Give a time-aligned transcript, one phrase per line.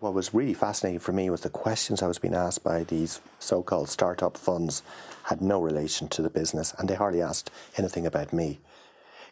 [0.00, 3.20] What was really fascinating for me was the questions I was being asked by these
[3.40, 4.82] so called startup funds
[5.24, 8.60] had no relation to the business and they hardly asked anything about me.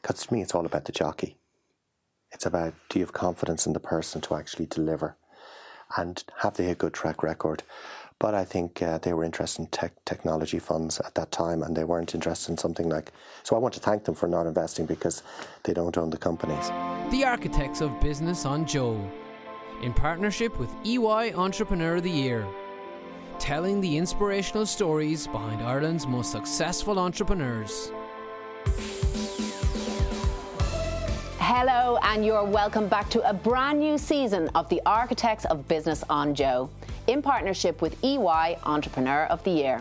[0.02, 1.37] Because to me, it's all about the jockey.
[2.32, 5.16] It's about do you have confidence in the person to actually deliver
[5.96, 7.62] and have they a good track record?
[8.19, 11.77] But I think uh, they were interested in tech, technology funds at that time and
[11.77, 13.12] they weren't interested in something like.
[13.45, 15.23] So I want to thank them for not investing because
[15.62, 16.67] they don't own the companies.
[17.12, 18.98] The Architects of Business on Joe
[19.82, 22.46] in partnership with EY Entrepreneur of the Year,
[23.38, 27.92] telling the inspirational stories behind Ireland's most successful entrepreneurs.
[31.38, 36.02] Hello, and you're welcome back to a brand new season of the Architects of Business
[36.10, 36.68] on Joe,
[37.06, 39.80] in partnership with EY Entrepreneur of the Year.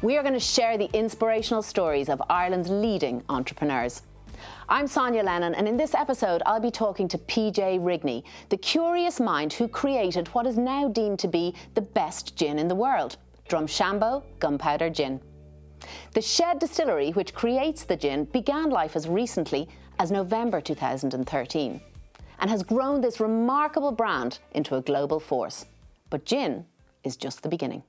[0.00, 4.02] We are going to share the inspirational stories of Ireland's leading entrepreneurs.
[4.72, 9.20] I'm Sonya Lennon, and in this episode, I'll be talking to PJ Rigney, the curious
[9.20, 13.18] mind who created what is now deemed to be the best gin in the world
[13.50, 15.20] Drumshanbo Gunpowder Gin.
[16.14, 21.80] The Shed Distillery, which creates the gin, began life as recently as November 2013
[22.38, 25.66] and has grown this remarkable brand into a global force.
[26.08, 26.64] But gin
[27.04, 27.82] is just the beginning.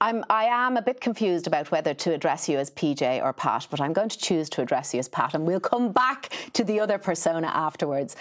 [0.00, 3.66] I'm, I am a bit confused about whether to address you as PJ or Pat,
[3.70, 6.64] but I'm going to choose to address you as Pat, and we'll come back to
[6.64, 8.16] the other persona afterwards.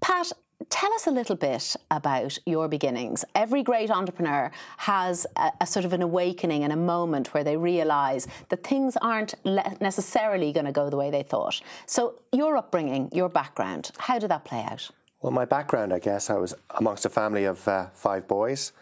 [0.00, 0.30] Pat,
[0.68, 3.24] tell us a little bit about your beginnings.
[3.34, 7.56] Every great entrepreneur has a, a sort of an awakening and a moment where they
[7.56, 11.60] realise that things aren't le- necessarily going to go the way they thought.
[11.86, 14.88] So, your upbringing, your background, how did that play out?
[15.20, 18.72] Well, my background, I guess, I was amongst a family of uh, five boys.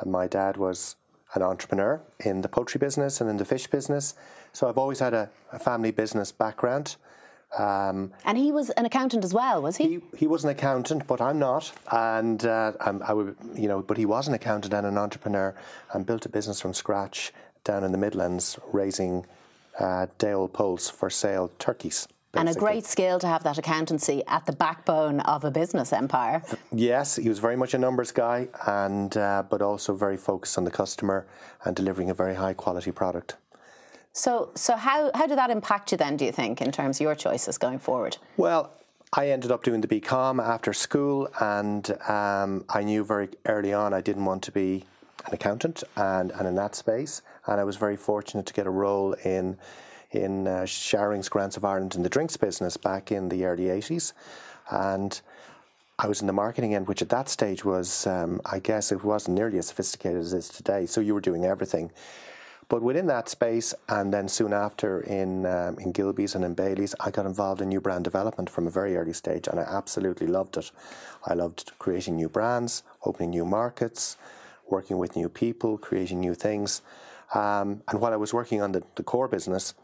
[0.00, 0.94] And my dad was
[1.34, 4.14] an entrepreneur in the poultry business and in the fish business.
[4.52, 6.96] So I've always had a, a family business background.
[7.58, 9.84] Um, and he was an accountant as well, was he?
[9.84, 11.72] He, he was an accountant, but I'm not.
[11.90, 15.54] And uh, I would, you know, but he was an accountant and an entrepreneur,
[15.92, 17.32] and built a business from scratch
[17.64, 19.24] down in the Midlands, raising
[19.78, 22.06] uh, day-old poults for sale turkeys.
[22.46, 22.50] Basically.
[22.50, 26.42] And a great skill to have that accountancy at the backbone of a business empire.
[26.72, 30.64] Yes, he was very much a numbers guy, and uh, but also very focused on
[30.64, 31.26] the customer
[31.64, 33.36] and delivering a very high quality product.
[34.12, 37.02] So, so how, how did that impact you then, do you think, in terms of
[37.02, 38.16] your choices going forward?
[38.36, 38.72] Well,
[39.12, 43.94] I ended up doing the BCom after school, and um, I knew very early on
[43.94, 44.84] I didn't want to be
[45.26, 47.22] an accountant and, and in that space.
[47.46, 49.56] And I was very fortunate to get a role in
[50.10, 54.12] in uh, Sharings Grants of Ireland in the drinks business back in the early 80s.
[54.70, 55.20] And
[55.98, 59.04] I was in the marketing end, which at that stage was, um, I guess, it
[59.04, 60.86] wasn't nearly as sophisticated as it is today.
[60.86, 61.90] So you were doing everything.
[62.68, 66.94] But within that space, and then soon after in um, in Gilbey's and in Bailey's,
[67.00, 70.26] I got involved in new brand development from a very early stage, and I absolutely
[70.26, 70.70] loved it.
[71.26, 74.18] I loved creating new brands, opening new markets,
[74.68, 76.82] working with new people, creating new things.
[77.34, 79.74] Um, and while I was working on the, the core business,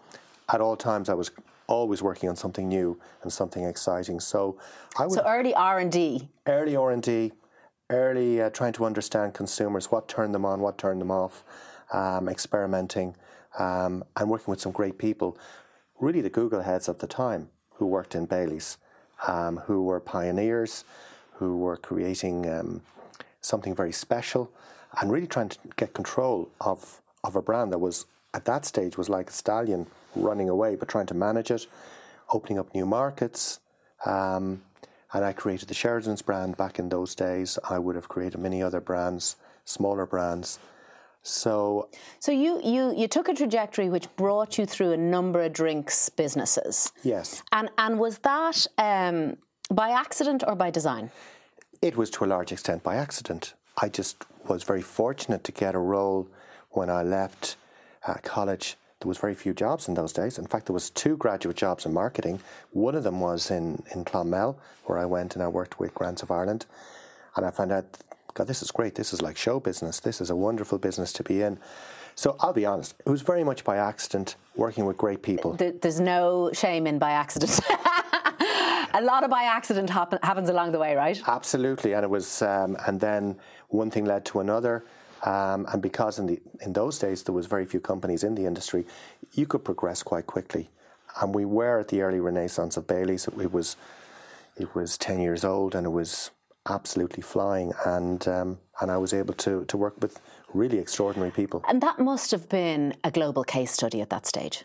[0.49, 1.31] at all times I was
[1.67, 4.21] always working on something new and something exciting.
[4.21, 4.59] So
[4.99, 7.33] I would so early R and D, early R and D,
[7.91, 11.45] early uh, trying to understand consumers, what turned them on, what turned them off,
[11.93, 13.17] um, experimenting,
[13.59, 15.39] um, and working with some great people.
[16.01, 18.79] Really, the Google heads of the time who worked in Bailey's,
[19.27, 20.85] um, who were pioneers,
[21.35, 22.83] who were creating um,
[23.41, 24.51] something very special,
[25.01, 28.05] and really trying to get control of of a brand that was
[28.35, 29.87] at that stage was like a stallion
[30.17, 31.67] running away, but trying to manage it,
[32.31, 33.61] opening up new markets.
[34.05, 34.63] Um,
[35.13, 37.59] and I created the Sheridan's brand back in those days.
[37.71, 40.59] I would have created many other brands, smaller brands.
[41.23, 45.55] So, so you you you took a trajectory which brought you through a number of
[45.55, 46.93] drinks businesses.
[47.03, 47.43] Yes.
[47.53, 49.39] And and was that um,
[49.71, 51.11] by accident or by design?
[51.81, 53.55] It was to a large extent by accident.
[53.81, 56.29] I just was very fortunate to get a role
[56.71, 57.57] when I left
[58.07, 60.39] uh, college, there was very few jobs in those days.
[60.39, 62.41] In fact, there was two graduate jobs in marketing.
[62.73, 66.23] One of them was in, in Clonmel, where I went and I worked with Grants
[66.23, 66.67] of Ireland.
[67.37, 67.85] And I found out,
[68.35, 68.95] God, this is great.
[68.95, 70.01] This is like show business.
[70.01, 71.59] This is a wonderful business to be in.
[72.15, 75.55] So I'll be honest, it was very much by accident working with great people.
[75.55, 77.59] There's no shame in by accident.
[78.95, 81.21] a lot of by accident happen, happens along the way, right?
[81.27, 83.37] Absolutely, and it was, um, and then
[83.69, 84.85] one thing led to another,
[85.25, 88.47] um, and because in the in those days there was very few companies in the
[88.47, 88.87] industry,
[89.33, 90.69] you could progress quite quickly.
[91.21, 93.27] And we were at the early renaissance of Bailey's.
[93.29, 93.77] It was
[94.57, 96.31] it was ten years old, and it was
[96.69, 97.73] absolutely flying.
[97.87, 100.21] And um, and I was able to to work with
[100.53, 101.65] really extraordinary people.
[101.69, 104.65] And that must have been a global case study at that stage.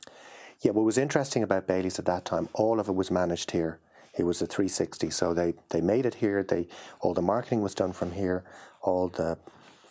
[0.62, 3.80] Yeah, what was interesting about Bailey's at that time, all of it was managed here
[4.18, 5.10] It was a 360.
[5.10, 6.44] So they, they made it here.
[6.44, 6.68] They
[7.00, 8.44] all the marketing was done from here.
[8.82, 9.38] All the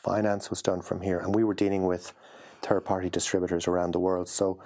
[0.02, 2.12] finance was done from here, and we were dealing with
[2.62, 4.28] third party distributors around the world.
[4.28, 4.58] So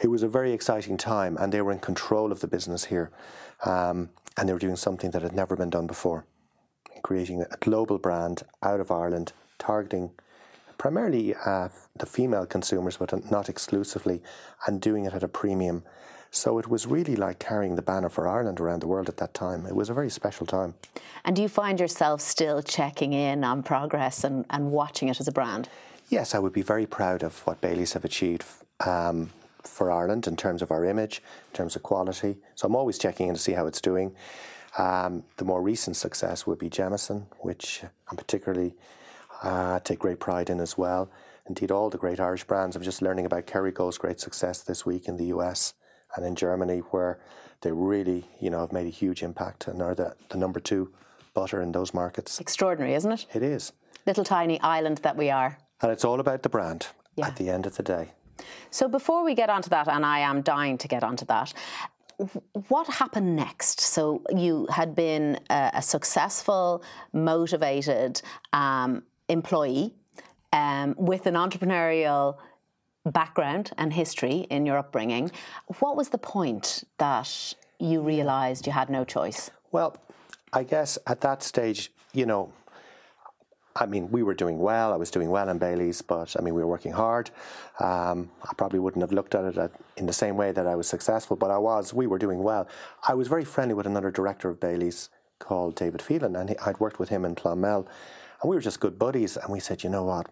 [0.00, 3.10] it was a very exciting time, and they were in control of the business here.
[3.64, 6.26] Um, and they were doing something that had never been done before,
[7.02, 10.10] creating a global brand out of Ireland, targeting
[10.78, 14.22] primarily uh, the female consumers, but not exclusively,
[14.66, 15.84] and doing it at a premium.
[16.36, 19.32] So it was really like carrying the banner for Ireland around the world at that
[19.32, 19.64] time.
[19.64, 20.74] It was a very special time.
[21.24, 25.28] And do you find yourself still checking in on progress and, and watching it as
[25.28, 25.70] a brand?
[26.10, 28.44] Yes, I would be very proud of what Bailey's have achieved
[28.84, 29.30] um,
[29.62, 31.22] for Ireland in terms of our image,
[31.52, 32.36] in terms of quality.
[32.54, 34.14] So I'm always checking in to see how it's doing.
[34.76, 38.74] Um, the more recent success would be Jameson, which I'm particularly
[39.42, 41.08] uh, take great pride in as well.
[41.46, 42.76] Indeed, all the great Irish brands.
[42.76, 45.72] I'm just learning about Kerrygold's great success this week in the US
[46.14, 47.18] and in Germany, where
[47.62, 50.92] they really, you know, have made a huge impact and are the, the number two
[51.34, 52.40] butter in those markets.
[52.40, 53.26] Extraordinary, isn't it?
[53.34, 53.72] It is.
[54.06, 55.58] Little tiny island that we are.
[55.82, 57.26] And it's all about the brand yeah.
[57.26, 58.12] at the end of the day.
[58.70, 61.52] So before we get onto that, and I am dying to get onto that,
[62.68, 63.80] what happened next?
[63.80, 66.82] So you had been a, a successful,
[67.12, 68.22] motivated
[68.52, 69.94] um, employee
[70.52, 72.38] um, with an entrepreneurial
[73.06, 75.30] background and history in your upbringing.
[75.80, 79.50] What was the point that you realised you had no choice?
[79.72, 79.96] Well,
[80.52, 82.52] I guess at that stage, you know,
[83.78, 84.92] I mean, we were doing well.
[84.92, 87.30] I was doing well in Bailey's, but I mean, we were working hard.
[87.78, 90.88] Um, I probably wouldn't have looked at it in the same way that I was
[90.88, 91.92] successful, but I was.
[91.92, 92.66] We were doing well.
[93.06, 96.80] I was very friendly with another director of Bailey's called David Phelan, and he, I'd
[96.80, 97.86] worked with him in Clonmel,
[98.40, 99.36] and we were just good buddies.
[99.36, 100.28] And we said, you know what,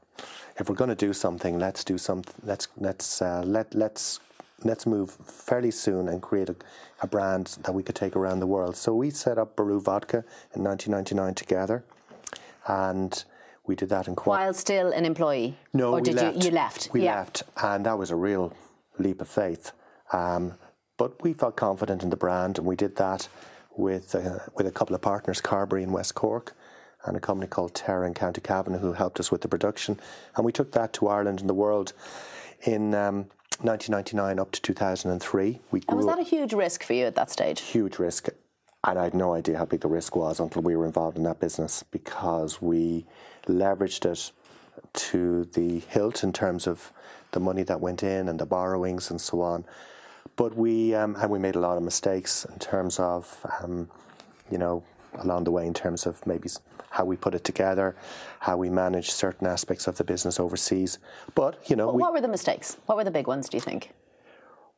[0.59, 2.35] if we're going to do something, let's do something.
[2.45, 4.21] Let's let's uh, let let's
[4.63, 6.57] let's move fairly soon and create a,
[7.03, 8.77] a brand that we could take around the world.
[8.77, 10.25] So we set up Boru Vodka
[10.55, 11.85] in 1999 together,
[12.67, 13.25] and
[13.67, 15.57] we did that in Qu- while still an employee.
[15.73, 16.37] No, or we did left.
[16.37, 16.89] You, you left.
[16.93, 17.17] We yeah.
[17.17, 18.53] left, and that was a real
[18.99, 19.73] leap of faith.
[20.13, 20.55] Um,
[20.97, 23.29] but we felt confident in the brand, and we did that
[23.77, 26.55] with uh, with a couple of partners, Carbery in West Cork,
[27.07, 30.01] and a company called Terra in County Cavan, who helped us with the production.
[30.37, 31.93] And we took that to Ireland and the world
[32.63, 33.27] in um,
[33.61, 35.61] 1999 up to 2003.
[35.71, 37.61] We grew and was that a huge risk for you at that stage?
[37.61, 38.29] Huge risk.
[38.87, 41.23] And I had no idea how big the risk was until we were involved in
[41.25, 43.07] that business because we
[43.47, 44.33] leveraged it
[44.93, 46.93] to the hilt in terms of
[47.33, 49.65] the money that went in and the borrowings and so on.
[50.37, 53.89] But we um, and we made a lot of mistakes in terms of um,
[54.51, 54.83] you know
[55.19, 56.49] along the way in terms of maybe
[56.95, 57.97] how we put it together,
[58.39, 60.99] how we manage certain aspects of the business overseas.
[61.35, 62.77] But you know, what, we, what were the mistakes?
[62.87, 63.49] What were the big ones?
[63.49, 63.91] Do you think?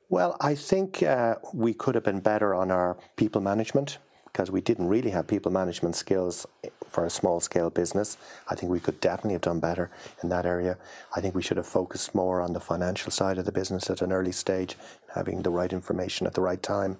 [0.08, 4.62] Well, I think uh, we could have been better on our people management because we
[4.62, 6.46] didn't really have people management skills
[6.88, 8.16] for a small scale business.
[8.48, 9.90] I think we could definitely have done better
[10.22, 10.78] in that area.
[11.14, 14.00] I think we should have focused more on the financial side of the business at
[14.00, 14.76] an early stage,
[15.14, 16.96] having the right information at the right time.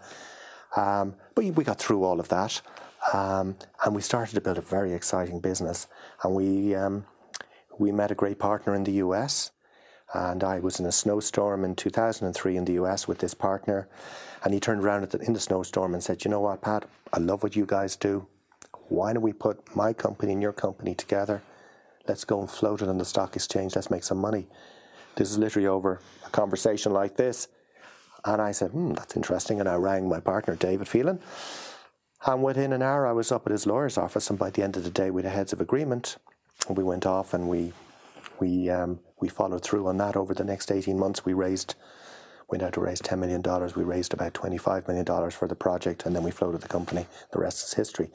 [0.77, 2.61] Um, but we got through all of that,
[3.13, 5.87] um, and we started to build a very exciting business.
[6.23, 7.05] And we um,
[7.79, 9.51] we met a great partner in the US,
[10.15, 13.89] and I was in a snowstorm in 2003 in the US with this partner,
[14.45, 16.89] and he turned around the, in the snowstorm and said, "You know what, Pat?
[17.13, 18.27] I love what you guys do.
[18.89, 21.43] Why don't we put my company and your company together?
[22.07, 23.77] Let's go and float it on the stock exchange.
[23.77, 24.47] Let's make some money."
[25.17, 27.49] This is literally over a conversation like this.
[28.25, 29.61] And I said, hmm, that's interesting.
[29.61, 31.21] And I rang my partner, David Phelan.
[32.25, 34.31] And within an hour, I was up at his lawyer's office.
[34.31, 36.17] And by the end of the day, we had heads of agreement.
[36.69, 37.73] And we went off and we,
[38.41, 41.25] we, um, we followed through on that over the next 18 months.
[41.25, 41.75] We raised
[42.49, 43.43] went out to raise $10 million.
[43.75, 47.07] We raised about $25 million for the project, and then we floated the company.
[47.33, 48.11] The rest is history.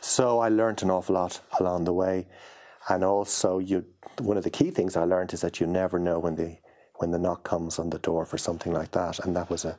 [0.00, 2.26] So I learned an awful lot along the way.
[2.88, 3.84] And also, you,
[4.20, 6.58] one of the key things I learned is that you never know when the,
[6.96, 9.18] when the knock comes on the door for something like that.
[9.20, 9.78] And that was a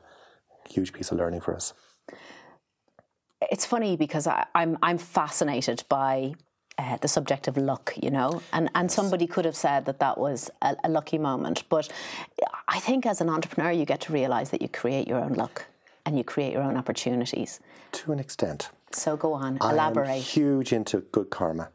[0.70, 1.74] huge piece of learning for us.
[3.52, 6.34] It's funny because I, I'm, I'm fascinated by
[6.78, 10.18] uh, the subject of luck, you know, and and somebody could have said that that
[10.18, 11.88] was a, a, lucky moment, but
[12.68, 15.68] I think as an entrepreneur you get to realize that you create your own luck
[16.06, 17.60] and you create your own opportunities
[17.92, 18.72] to an extent.
[18.92, 20.10] So go on, elaborate.
[20.10, 21.70] am huge into good karma,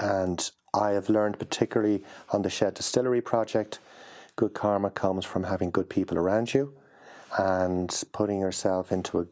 [0.00, 3.78] and I have learned particularly on the Shed Distillery project,
[4.34, 6.74] good karma comes from having good people around you,
[7.38, 9.26] and putting yourself into a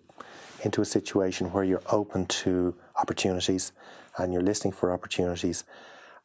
[0.62, 3.72] into a situation where you're open to opportunities
[4.16, 5.64] and you're listening for opportunities.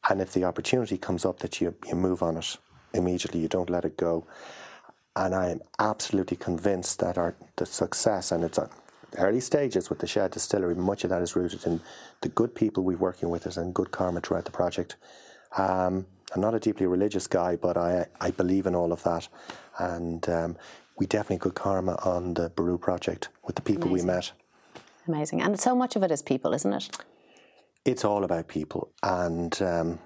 [0.10, 2.58] And if the opportunity comes up, that you, you move on it
[2.94, 4.26] immediately, you don't let it go.
[5.16, 8.70] And I am absolutely convinced that our the success, and it's a,
[9.18, 11.80] early stages with the Shed Distillery, much of that is rooted in
[12.22, 14.96] the good people we're working with us and good karma throughout the project.
[15.56, 19.28] Um, I'm not a deeply religious guy, but I, I believe in all of that.
[19.78, 20.58] And um,
[20.98, 24.08] we definitely good karma on the Boru project with the people Amazing.
[24.08, 24.32] we met.
[25.08, 25.42] Amazing.
[25.42, 26.90] And so much of it is people, isn't it?
[27.86, 28.92] It's all about people.
[29.02, 30.00] And um,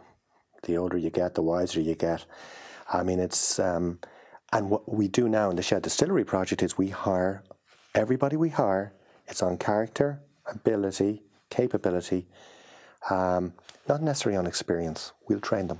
[0.63, 2.25] the older you get, the wiser you get.
[2.91, 3.59] I mean, it's.
[3.59, 3.99] Um,
[4.53, 7.43] and what we do now in the Shed Distillery project is we hire
[7.93, 8.93] everybody we hire.
[9.27, 12.27] It's on character, ability, capability,
[13.09, 13.53] um,
[13.89, 15.11] not necessarily on experience.
[15.27, 15.79] We'll train them.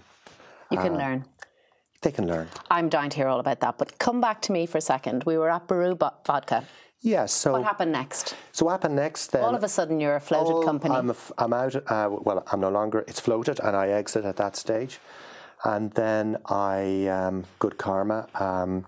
[0.70, 1.26] You Uh, can learn.
[2.02, 2.48] They can learn.
[2.70, 3.78] I'm dying to hear all about that.
[3.78, 5.24] But come back to me for a second.
[5.26, 6.64] We were at Boru Vodka.
[7.02, 7.26] Yeah.
[7.26, 8.36] So What happened next?
[8.52, 9.44] So what happened next then?
[9.44, 10.96] All of a sudden, you're a floated all- company.
[10.96, 11.76] I'm, I'm out.
[11.76, 13.04] Uh, well, I'm no longer.
[13.08, 15.00] It's floated, and I exit at that stage.
[15.64, 18.28] And then I, um, good karma.
[18.36, 18.86] Um,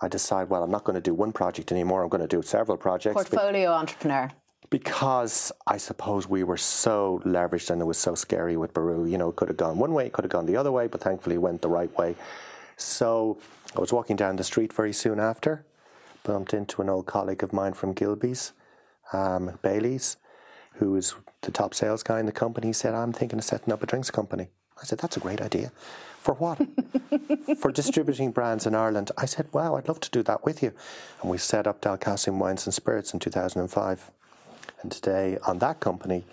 [0.00, 0.48] I decide.
[0.48, 2.02] Well, I'm not going to do one project anymore.
[2.02, 4.30] I'm going to do several projects Portfolio entrepreneur.
[4.70, 9.06] Because I suppose we were so leveraged and it was so scary with Boru.
[9.06, 10.86] You know, it could have gone one way, it could have gone the other way,
[10.86, 12.16] but thankfully it went the right way.
[12.76, 13.38] So
[13.76, 15.64] I was walking down the street very soon after,
[16.24, 18.52] bumped into an old colleague of mine from Gilbey's,
[19.12, 20.16] um, Bailey's,
[20.74, 22.68] who was the top sales guy in the company.
[22.68, 24.48] He said, I'm thinking of setting up a drinks company.
[24.80, 25.72] I said, That's a great idea.
[26.20, 26.58] For what?
[27.58, 29.10] For distributing brands in Ireland.
[29.16, 30.72] I said, Wow, I'd love to do that with you.
[31.22, 34.10] And we set up Dalcassian Wines and Spirits in 2005.
[34.82, 36.24] And today, on that company,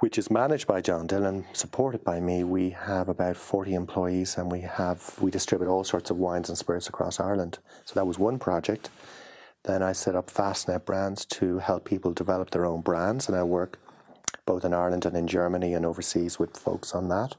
[0.00, 4.52] which is managed by John Dillon, supported by me, we have about 40 employees and
[4.52, 7.58] we have we distribute all sorts of wines and spirits across Ireland.
[7.84, 8.90] So that was one project.
[9.64, 13.42] Then I set up Fastnet Brands to help people develop their own brands, and I
[13.42, 13.80] work
[14.44, 17.34] both in Ireland and in Germany and overseas with folks on that.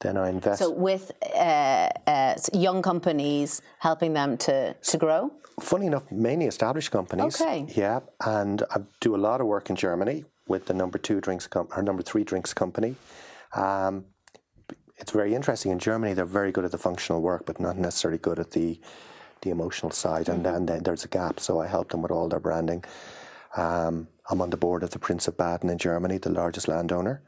[0.00, 0.58] Then I invest.
[0.58, 5.30] So with uh, uh, young companies, helping them to, to grow.
[5.60, 7.40] funny enough, mainly established companies.
[7.40, 7.66] Okay.
[7.74, 11.46] Yeah, and I do a lot of work in Germany with the number two drinks
[11.46, 12.94] com- or number three drinks company.
[13.54, 14.04] Um,
[14.98, 16.14] it's very interesting in Germany.
[16.14, 18.80] They're very good at the functional work, but not necessarily good at the
[19.42, 20.28] the emotional side.
[20.28, 22.84] And then, then there's a gap, so I help them with all their branding.
[23.56, 27.22] Um, I'm on the board of the Prince of Baden in Germany, the largest landowner,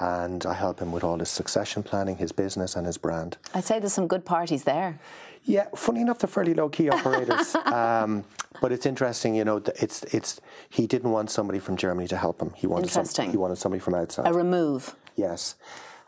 [0.00, 3.36] and I help him with all his succession planning, his business, and his brand.
[3.54, 4.98] I'd say there's some good parties there.
[5.44, 7.54] Yeah, funny enough, they're fairly low key operators.
[7.66, 8.24] um,
[8.60, 9.62] but it's interesting, you know.
[9.80, 12.52] It's it's he didn't want somebody from Germany to help him.
[12.56, 13.30] He wanted some, Interesting.
[13.30, 14.26] he wanted somebody from outside.
[14.26, 14.96] A remove.
[15.16, 15.54] yes,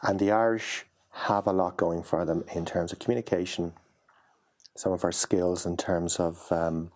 [0.02, 3.72] and the Irish have a lot going for them in terms of communication.
[4.74, 6.90] Some of our skills in terms of um,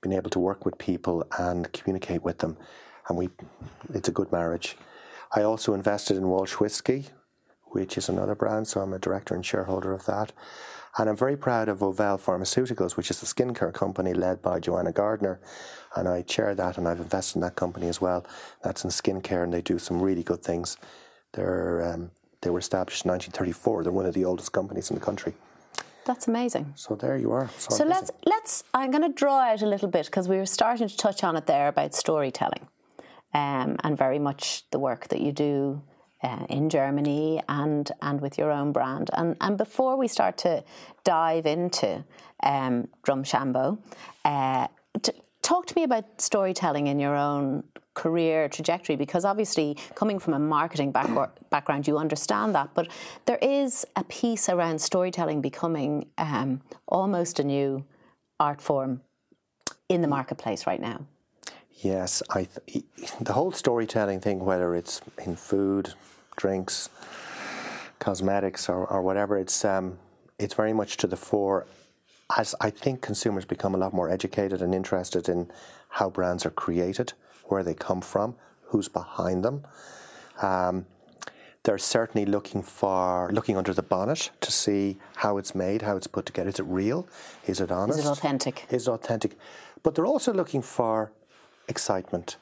[0.00, 2.56] being able to work with people and communicate with them,
[3.08, 3.28] and we,
[3.92, 4.76] it's a good marriage.
[5.36, 7.06] I also invested in Walsh Whiskey,
[7.66, 10.32] which is another brand, so I'm a director and shareholder of that.
[10.98, 14.92] And I'm very proud of Ovelle Pharmaceuticals, which is a skincare company led by Joanna
[14.92, 15.38] Gardner.
[15.94, 18.24] And I chair that and I've invested in that company as well.
[18.62, 20.78] That's in skincare and they do some really good things.
[21.34, 23.82] They're, um, they were established in 1934.
[23.84, 25.34] They're one of the oldest companies in the country.
[26.06, 26.72] That's amazing.
[26.76, 27.50] So there you are.
[27.58, 28.62] So let's let's.
[28.72, 31.34] I'm going to draw out a little bit because we were starting to touch on
[31.34, 32.68] it there about storytelling,
[33.36, 35.82] um, and very much the work that you do
[36.22, 39.10] uh, in Germany and and with your own brand.
[39.12, 40.64] And and before we start to
[41.04, 42.02] dive into
[42.42, 43.78] um, Drumshanbo,
[44.24, 44.68] uh,
[45.02, 45.12] t-
[45.42, 47.62] talk to me about storytelling in your own
[47.92, 52.88] career trajectory because obviously coming from a marketing back- background you understand that but
[53.24, 57.82] there is a piece around storytelling becoming um, almost a new
[58.38, 59.00] art form
[59.88, 61.00] in the marketplace right now
[61.80, 62.84] Yes, I th-
[63.20, 65.92] the whole storytelling thing, whether it's in food,
[66.36, 66.88] drinks,
[67.98, 69.98] cosmetics, or, or whatever, it's um,
[70.38, 71.66] it's very much to the fore.
[72.36, 75.50] As I think consumers become a lot more educated and interested in
[75.90, 77.12] how brands are created,
[77.44, 79.64] where they come from, who's behind them.
[80.42, 80.86] Um,
[81.62, 86.06] they're certainly looking for looking under the bonnet to see how it's made, how it's
[86.06, 86.48] put together.
[86.48, 87.08] Is it real?
[87.46, 87.98] Is it honest?
[87.98, 89.36] is it authentic is it authentic.
[89.82, 91.12] But they're also looking for
[91.68, 92.36] excitement,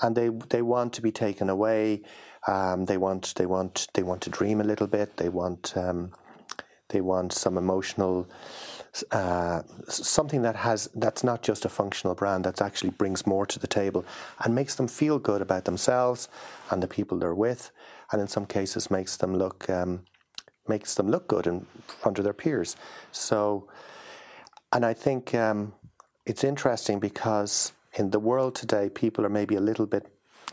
[0.00, 2.02] and they they want to be taken away.
[2.46, 5.16] Um, they want they want they want to dream a little bit.
[5.16, 6.12] They want um,
[6.88, 8.26] they want some emotional
[9.12, 13.58] uh, something that has that's not just a functional brand that actually brings more to
[13.58, 14.04] the table
[14.42, 16.28] and makes them feel good about themselves
[16.70, 17.70] and the people they're with,
[18.12, 20.04] and in some cases makes them look um,
[20.68, 22.76] makes them look good in front of their peers.
[23.12, 23.68] So,
[24.72, 25.74] and I think um,
[26.26, 30.06] it's interesting because in the world today, people are maybe a little bit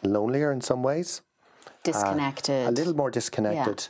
[0.03, 1.21] lonelier in some ways,
[1.67, 3.87] uh, disconnected a little more disconnected,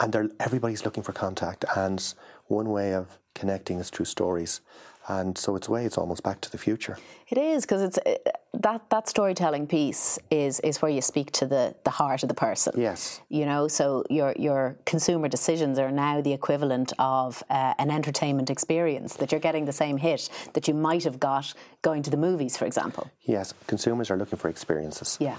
[0.00, 1.64] and they're, everybody's looking for contact.
[1.76, 2.02] And
[2.46, 4.60] one way of connecting is through stories.
[5.08, 6.98] And so it's a way, it's almost back to the future.
[7.28, 8.16] It is because it's uh,
[8.54, 12.34] that that storytelling piece is is where you speak to the the heart of the
[12.34, 12.72] person.
[12.76, 13.20] Yes.
[13.28, 18.50] You know, so your your consumer decisions are now the equivalent of uh, an entertainment
[18.50, 22.16] experience that you're getting the same hit that you might have got going to the
[22.16, 23.08] movies, for example.
[23.22, 25.18] Yes, consumers are looking for experiences.
[25.20, 25.36] Yeah.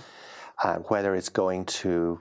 [0.63, 2.19] Uh, whether it's going to,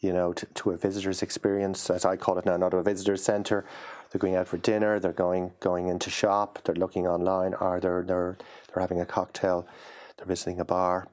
[0.00, 3.22] you know, to, to a visitor's experience, as I call it now, not a visitor's
[3.22, 3.64] centre,
[4.10, 8.02] they're going out for dinner, they're going going into shop, they're looking online, or they're
[8.02, 8.36] they're
[8.68, 9.66] they're having a cocktail,
[10.16, 11.08] they're visiting a bar.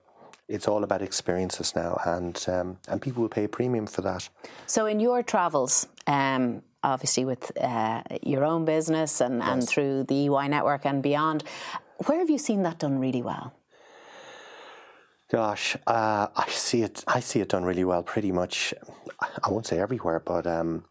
[0.47, 4.29] It's all about experiences now, and um, and people will pay a premium for that.
[4.67, 9.49] So, in your travels, um, obviously with uh, your own business and, yes.
[9.49, 11.43] and through the EY network and beyond,
[12.05, 13.53] where have you seen that done really well?
[15.31, 17.03] Gosh, uh, I see it.
[17.07, 18.03] I see it done really well.
[18.03, 18.75] Pretty much,
[19.43, 20.85] I won't say everywhere, but um,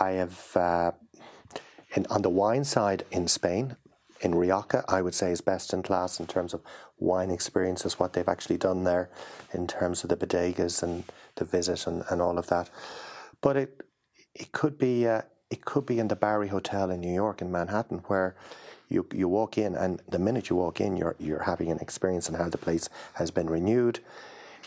[0.00, 0.92] I have uh,
[1.94, 3.76] in, on the wine side in Spain,
[4.20, 6.62] in Rioja, I would say is best in class in terms of
[6.98, 9.10] wine experiences, what they've actually done there
[9.52, 11.04] in terms of the bodegas and
[11.36, 12.70] the visit and, and all of that.
[13.40, 13.80] But it
[14.34, 17.52] it could be uh, it could be in the Bowery Hotel in New York in
[17.52, 18.34] Manhattan where
[18.88, 22.28] you you walk in and the minute you walk in you're you're having an experience
[22.28, 24.00] on how the place has been renewed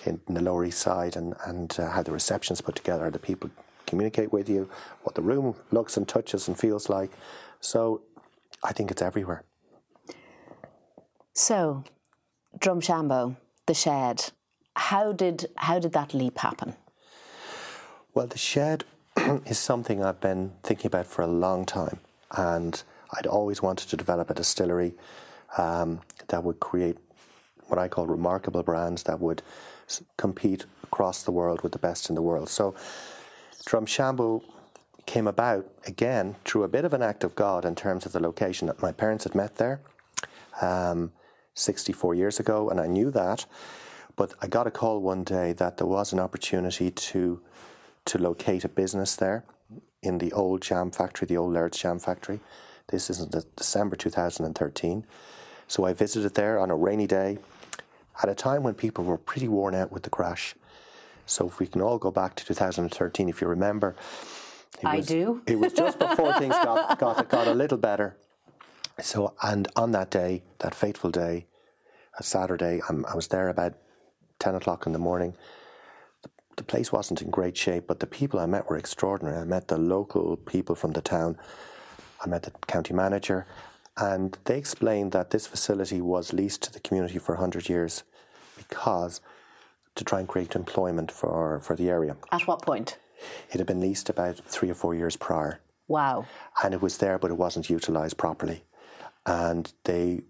[0.06, 3.20] in, in the Lower East Side and and uh, how the reception's put together, the
[3.20, 3.50] people
[3.88, 4.70] communicate with you,
[5.04, 7.10] what the room looks and touches and feels like.
[7.60, 8.02] So
[8.64, 9.44] I think it's everywhere.
[11.34, 11.84] So,
[12.60, 14.32] Drumshanbo, the shed,
[14.76, 16.76] how did how did that leap happen?
[18.14, 18.84] Well, the shed
[19.46, 22.00] is something I've been thinking about for a long time,
[22.32, 22.82] and
[23.16, 24.94] I'd always wanted to develop a distillery
[25.58, 26.98] um, that would create
[27.68, 29.42] what I call remarkable brands that would
[30.18, 32.50] compete across the world with the best in the world.
[32.50, 32.76] So
[33.68, 34.44] Drumshanbo
[35.06, 38.20] came about again through a bit of an act of God in terms of the
[38.22, 38.68] location.
[38.68, 39.82] That my parents had met there
[40.62, 41.12] um,
[41.54, 43.46] 64 years ago, and I knew that.
[44.16, 47.42] But I got a call one day that there was an opportunity to
[48.06, 49.44] to locate a business there
[50.02, 52.40] in the old jam factory, the old Laird's jam factory.
[52.88, 55.06] This is in December 2013.
[55.68, 57.38] So I visited there on a rainy day
[58.24, 60.56] at a time when people were pretty worn out with the crash.
[61.28, 63.96] So if we can all go back to 2013, if you remember,
[64.84, 65.42] I do.
[65.46, 68.18] it was just before things got, got got a little better.
[69.02, 71.46] So and on that day, that fateful day,
[72.18, 73.74] a Saturday, I'm, i was there about
[74.40, 75.36] ten o'clock in the morning.
[76.24, 79.38] The, the place wasn't in great shape, but the people I met were extraordinary.
[79.38, 81.38] I met the local people from the town.
[82.24, 83.46] I met the county manager,
[83.98, 88.04] and they explained that this facility was leased to the community for 100 years
[88.56, 89.22] because
[89.98, 92.16] to try and create employment for, for the area.
[92.32, 92.98] At what point?
[93.52, 95.60] It had been leased about three or four years prior.
[95.88, 96.26] Wow.
[96.64, 98.64] And it was there, but it wasn't utilised properly.
[99.26, 100.22] And they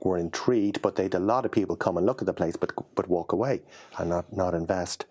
[0.00, 2.56] were intrigued, but they had a lot of people come and look at the place,
[2.56, 3.62] but but walk away
[3.98, 5.06] and not, not invest.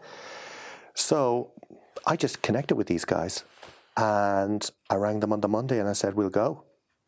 [0.94, 1.52] So
[2.06, 3.44] I just connected with these guys
[3.96, 6.64] and I rang them on the Monday and I said, We'll go.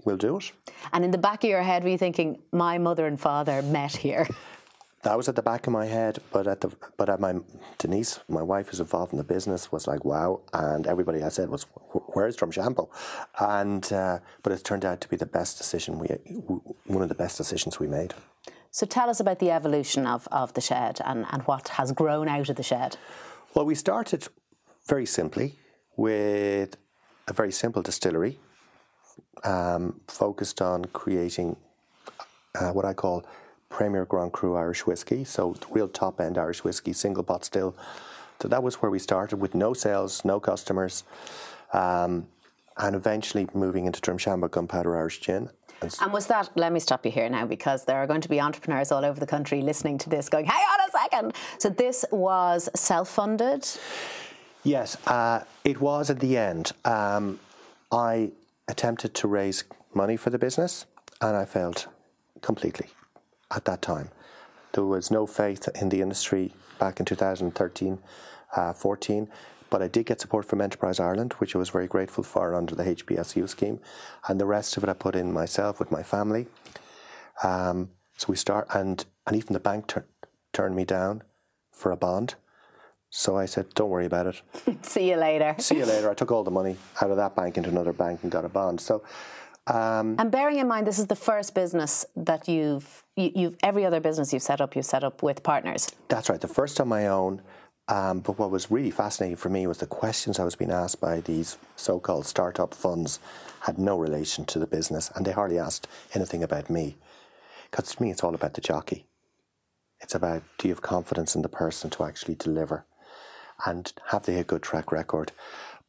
[0.05, 0.51] We'll do it.
[0.93, 3.95] And in the back of your head, were you thinking, My mother and father met
[3.95, 4.27] here?
[5.03, 7.35] that was at the back of my head, but at the but at my
[7.77, 11.49] Denise, my wife who's involved in the business, was like, "Wow!" And everybody I said
[11.49, 11.63] was,
[12.13, 12.89] "Where's Drumshanbo?"
[13.39, 16.07] And uh, but it turned out to be the best decision we,
[16.85, 18.13] one of the best decisions we made.
[18.71, 22.27] So tell us about the evolution of, of the shed and, and what has grown
[22.27, 22.97] out of the shed.
[23.55, 24.27] Well, we started
[24.87, 25.57] very simply
[25.97, 26.77] with
[27.27, 28.39] a very simple distillery,
[29.43, 31.55] um, focused on creating
[32.53, 33.25] uh, what I call
[33.69, 37.75] Premier Grand Cru Irish whiskey, so real top end Irish whiskey, single pot still.
[38.41, 41.03] So that was where we started with no sales, no customers,
[41.73, 42.27] um,
[42.77, 45.49] and eventually moving into Drumshanbo Gunpowder Irish Gin.
[45.81, 48.29] And, and was that, let me stop you here now, because there are going to
[48.29, 51.33] be entrepreneurs all over the country listening to this going, hang on a second.
[51.57, 53.67] So this was self funded?
[54.63, 56.71] Yes, uh, it was at the end.
[56.83, 57.39] Um,
[57.91, 58.31] I
[58.67, 60.85] attempted to raise money for the business
[61.21, 61.87] and I failed
[62.41, 62.87] completely
[63.51, 64.09] at that time.
[64.73, 67.99] There was no faith in the industry back in 2013
[68.55, 69.27] uh, 14,
[69.69, 72.75] but I did get support from Enterprise Ireland, which I was very grateful for under
[72.75, 73.79] the HPSU scheme,
[74.27, 76.47] and the rest of it I put in myself with my family.
[77.43, 80.07] Um, so we start, and and even the bank tur-
[80.53, 81.23] turned me down
[81.71, 82.35] for a bond.
[83.09, 84.41] So I said, "Don't worry about it.
[84.85, 86.09] See you later." See you later.
[86.09, 88.49] I took all the money out of that bank into another bank and got a
[88.49, 88.81] bond.
[88.81, 89.03] So
[89.69, 93.85] um, and bearing in mind, this is the first business that you've, you, have every
[93.85, 95.91] other business you've set up, you've set up with partners.
[96.07, 96.41] That's right.
[96.41, 97.41] The first on my own.
[97.87, 101.01] Um, but what was really fascinating for me was the questions I was being asked
[101.01, 103.19] by these so-called startup funds
[103.61, 106.97] had no relation to the business, and they hardly asked anything about me.
[107.69, 109.05] Because to me, it's all about the jockey.
[110.01, 112.85] It's about do you have confidence in the person to actually deliver,
[113.65, 115.31] and have they a good track record?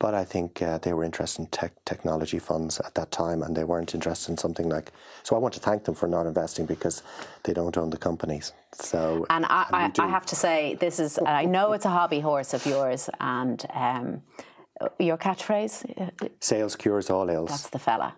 [0.00, 3.54] But I think uh, they were interested in tech, technology funds at that time, and
[3.54, 4.92] they weren't interested in something like.
[5.22, 7.02] So I want to thank them for not investing because
[7.44, 8.52] they don't own the companies.
[8.72, 11.18] So and I, and I, I have to say, this is.
[11.24, 14.22] I know it's a hobby horse of yours, and um,
[14.98, 16.10] your catchphrase.
[16.40, 17.50] Sales cures all ills.
[17.50, 18.14] That's the fella.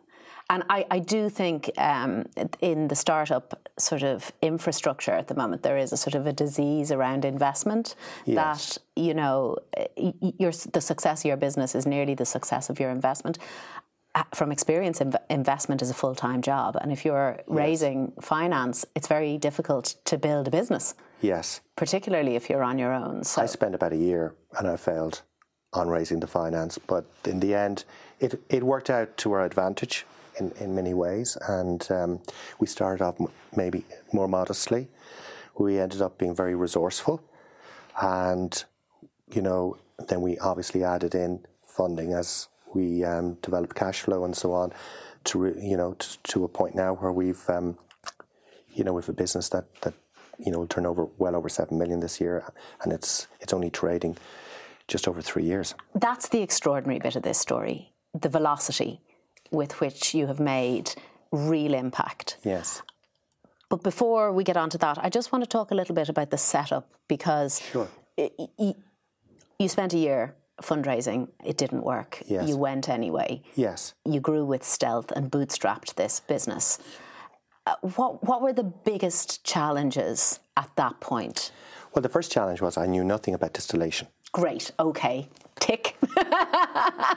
[0.50, 2.26] And I, I do think um,
[2.60, 6.32] in the startup sort of infrastructure at the moment, there is a sort of a
[6.32, 8.36] disease around investment yes.
[8.36, 9.56] that, you know,
[9.96, 13.38] your, the success of your business is nearly the success of your investment.
[14.14, 16.76] Uh, from experience, inv- investment is a full time job.
[16.80, 17.44] And if you're yes.
[17.46, 20.94] raising finance, it's very difficult to build a business.
[21.22, 21.62] Yes.
[21.76, 23.24] Particularly if you're on your own.
[23.24, 23.42] So.
[23.42, 25.22] I spent about a year and I failed
[25.72, 27.84] on raising the finance, but in the end,
[28.20, 30.04] it, it worked out to our advantage
[30.38, 31.36] in, in many ways.
[31.48, 32.20] And um,
[32.58, 33.16] we started off
[33.56, 34.88] maybe more modestly.
[35.58, 37.22] We ended up being very resourceful.
[38.00, 38.64] And,
[39.32, 39.76] you know,
[40.08, 44.72] then we obviously added in funding as we um, developed cash flow and so on
[45.24, 47.78] to, re, you know, to, to, a point now where we've, um,
[48.74, 49.94] you know, with a business that, that,
[50.38, 52.50] you know, will turn over well over 7 million this year.
[52.82, 54.16] And it's, it's only trading
[54.88, 55.74] just over three years.
[55.94, 59.00] That's the extraordinary bit of this story the velocity
[59.52, 60.94] with which you have made
[61.30, 62.38] real impact.
[62.42, 62.82] Yes.
[63.68, 66.08] But before we get on to that, I just want to talk a little bit
[66.08, 67.88] about the setup because sure.
[68.16, 72.22] you spent a year fundraising, it didn't work.
[72.26, 72.48] Yes.
[72.48, 73.42] You went anyway.
[73.56, 73.94] Yes.
[74.04, 76.78] You grew with stealth and bootstrapped this business.
[77.66, 81.52] Uh, what, what were the biggest challenges at that point?
[81.94, 84.08] Well, the first challenge was I knew nothing about distillation.
[84.32, 85.28] Great, okay
[85.62, 85.96] tick.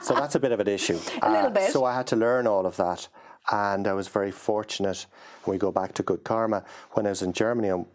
[0.02, 0.98] So that's a bit of an issue.
[1.22, 1.72] A little uh, bit.
[1.72, 3.08] So I had to learn all of that.
[3.50, 5.06] And I was very fortunate.
[5.46, 6.64] We go back to Good Karma.
[6.92, 7.86] When I was in Germany, I'm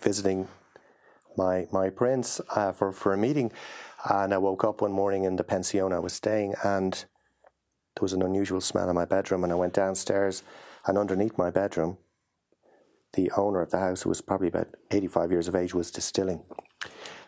[0.00, 0.48] visiting
[1.36, 3.50] my my prince uh, for, for a meeting.
[4.08, 8.12] And I woke up one morning in the pension I was staying, and there was
[8.12, 9.44] an unusual smell in my bedroom.
[9.44, 10.42] And I went downstairs,
[10.86, 11.96] and underneath my bedroom,
[13.14, 16.44] the owner of the house, who was probably about 85 years of age, was distilling.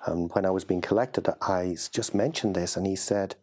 [0.04, 3.34] And when I was being collected, I just mentioned this, and he said,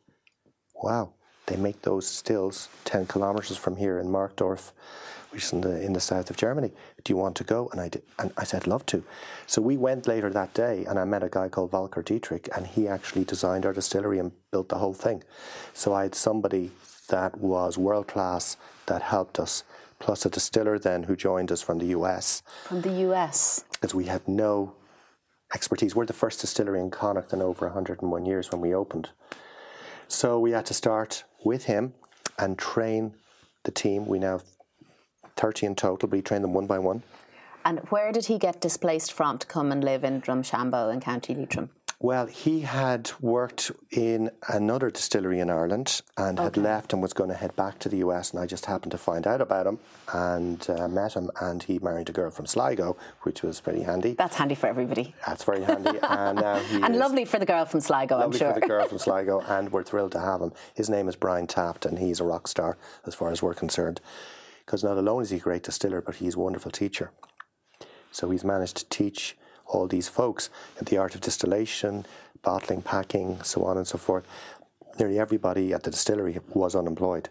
[0.82, 1.13] "Wow,
[1.47, 4.71] they make those stills ten kilometers from here in Markdorf,
[5.32, 6.71] which is in the in the south of Germany.
[7.04, 9.04] Do you want to go?" And I did, and I said, "Love to."
[9.45, 12.65] So we went later that day, and I met a guy called Volker Dietrich, and
[12.65, 15.23] he actually designed our distillery and built the whole thing.
[15.73, 16.71] So I had somebody
[17.10, 19.63] that was world class that helped us,
[19.99, 22.41] plus a distiller then who joined us from the US.
[22.63, 23.65] From the US.
[23.71, 24.76] Because we had no
[25.54, 25.96] expertise.
[25.96, 29.10] We're the first distillery in Connacht in over 101 years when we opened.
[30.08, 31.94] So we had to start with him
[32.38, 33.16] and train
[33.63, 34.06] the team.
[34.06, 34.44] We now have
[35.36, 37.04] 30 in total, but we train them one by one.
[37.66, 41.34] And where did he get displaced from to come and live in Drumshanbo in County
[41.34, 41.70] Leitrim?
[42.04, 46.44] Well, he had worked in another distillery in Ireland and okay.
[46.44, 48.32] had left and was going to head back to the US.
[48.32, 49.80] And I just happened to find out about him
[50.12, 51.32] and uh, met him.
[51.39, 54.16] And he married a girl from Sligo, which was pretty handy.
[54.16, 55.16] That's handy for everybody.
[55.26, 55.98] That's very handy.
[56.04, 58.48] and now he and lovely for the girl from Sligo, I'm sure.
[58.50, 60.52] Lovely for the girl from Sligo, and we're thrilled to have him.
[60.74, 64.02] His name is Brian Taft, and he's a rock star as far as we're concerned.
[64.66, 67.12] Because not alone is he a great distiller, but he's a wonderful teacher.
[68.12, 70.49] So he's managed to teach all these folks
[70.80, 72.06] in the art of distillation,
[72.41, 74.26] bottling, packing, so on and so forth.
[74.99, 77.30] Nearly everybody at the distillery was unemployed.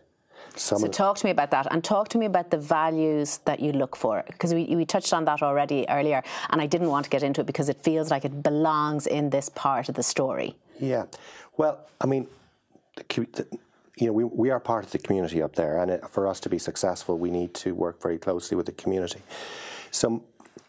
[0.57, 3.61] Some so talk to me about that and talk to me about the values that
[3.61, 7.05] you look for because we, we touched on that already earlier and I didn't want
[7.05, 10.03] to get into it because it feels like it belongs in this part of the
[10.03, 10.55] story.
[10.79, 11.05] Yeah.
[11.57, 12.27] Well, I mean,
[12.97, 13.47] the, the,
[13.97, 16.41] you know, we, we are part of the community up there and it, for us
[16.41, 19.23] to be successful we need to work very closely with the community.
[19.91, 20.23] So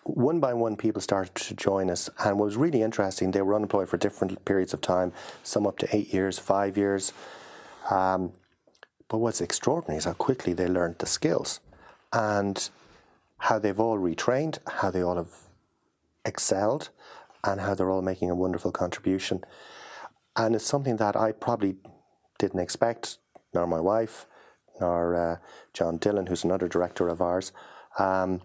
[0.06, 3.56] one by one, people started to join us, and what was really interesting, they were
[3.56, 5.14] unemployed for different periods of time,
[5.44, 7.14] some up to eight years, five years.
[7.90, 8.34] Um,
[9.08, 11.60] but what's extraordinary is how quickly they learned the skills
[12.12, 12.70] and
[13.38, 15.34] how they've all retrained, how they all have
[16.26, 16.90] excelled,
[17.44, 19.44] and how they're all making a wonderful contribution.
[20.36, 21.76] And it's something that I probably
[22.40, 23.18] didn't expect,
[23.54, 24.26] nor my wife,
[24.80, 25.38] nor uh,
[25.74, 27.52] John Dillon, who's another director of ours.
[28.00, 28.42] Um,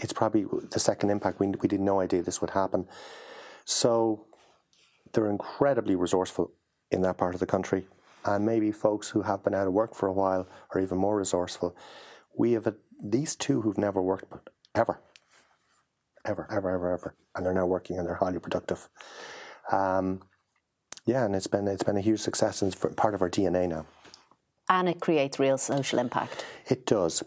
[0.00, 1.40] it's probably the second impact.
[1.40, 2.86] We, we did no idea this would happen.
[3.64, 4.26] So
[5.12, 6.52] they're incredibly resourceful
[6.90, 7.86] in that part of the country.
[8.24, 11.16] And maybe folks who have been out of work for a while are even more
[11.16, 11.74] resourceful.
[12.36, 14.32] We have these two who've never worked
[14.74, 15.00] ever,
[16.24, 18.88] ever, ever, ever, ever, and they're now working and they're highly productive.
[19.72, 20.20] Um,
[21.06, 23.68] yeah, and it's been it's been a huge success and it's part of our DNA
[23.68, 23.86] now.
[24.68, 26.44] And it creates real social impact.
[26.68, 27.24] It does.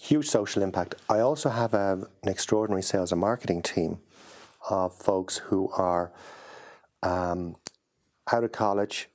[0.00, 0.94] Huge social impact.
[1.10, 3.98] I also have a, an extraordinary sales and marketing team
[4.70, 6.10] of folks who are
[7.02, 7.56] um,
[8.32, 9.10] out of college,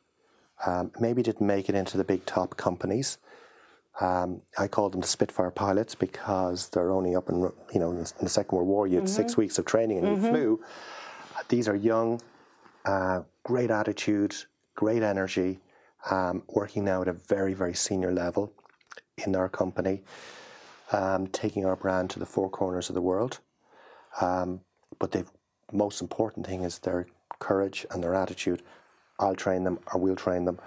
[0.64, 3.18] um, maybe didn't make it into the big top companies.
[4.00, 7.40] Um, I call them the Spitfire pilots because they're only up in,
[7.74, 9.16] you know, in the Second World War, you had mm-hmm.
[9.16, 10.26] six weeks of training and mm-hmm.
[10.26, 10.64] you flew.
[11.50, 12.22] These are young,
[12.86, 14.36] uh, great attitude,
[14.76, 15.60] great energy,
[16.12, 18.54] um, working now at a very, very senior level
[19.26, 20.04] in our company,
[20.92, 23.40] um, taking our brand to the four corners of the world.
[24.22, 24.62] Um,
[25.00, 25.26] but the
[25.72, 27.08] most important thing is their
[27.40, 28.62] courage and their attitude.
[29.20, 30.60] I'll train them or we'll train them.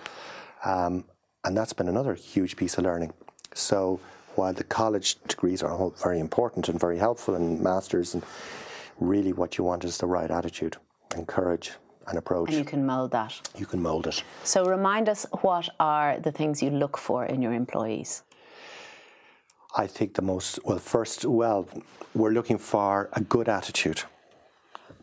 [0.65, 1.05] Um,
[1.45, 3.13] and that's been another huge piece of learning.
[3.55, 4.01] So
[4.35, 8.23] while the college degrees are all very important and very helpful and masters and
[9.01, 10.77] really what you want is the right attitude
[11.15, 11.73] and courage
[12.09, 12.51] and approach.
[12.51, 13.41] And you can mould that.
[13.57, 14.23] You can mould it.
[14.45, 18.23] So remind us what are the things you look for in your employees?
[19.77, 21.69] I think the most, well, first, well,
[22.15, 24.03] we're looking for a good attitude.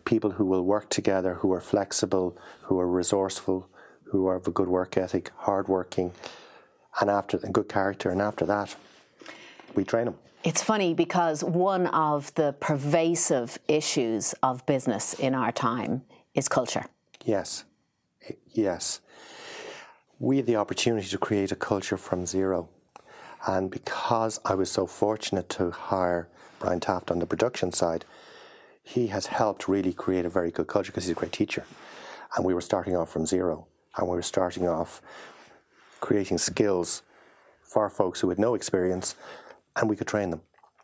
[0.06, 3.70] People who will work together, who are flexible, who are resourceful,
[4.06, 6.12] who have a good work ethic, hardworking,
[7.00, 8.10] and after a good character.
[8.10, 8.76] And after that,
[9.76, 10.16] we train them.
[10.44, 16.04] It's funny because one of the pervasive issues of business in our time
[16.36, 16.86] is culture.
[17.24, 17.66] Yes,
[18.52, 19.02] yes.
[20.20, 22.70] We had the opportunity to create a culture from zero.
[23.46, 26.28] And because I was so fortunate to hire
[26.60, 28.06] Brian Taft on the production side,
[28.84, 31.66] he has helped really create a very good culture because he's a great teacher.
[32.36, 33.68] And we were starting off from zero.
[33.98, 35.02] And we were starting off
[36.02, 37.02] creating skills
[37.62, 39.16] for folks who had no experience,
[39.76, 40.42] and we could train them.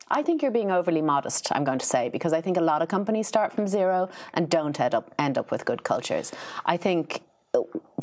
[0.10, 2.82] I think you're being overly modest, I'm going to say, because I think a lot
[2.82, 6.32] of companies start from zero and don't end up, end up with good cultures.
[6.66, 7.22] I think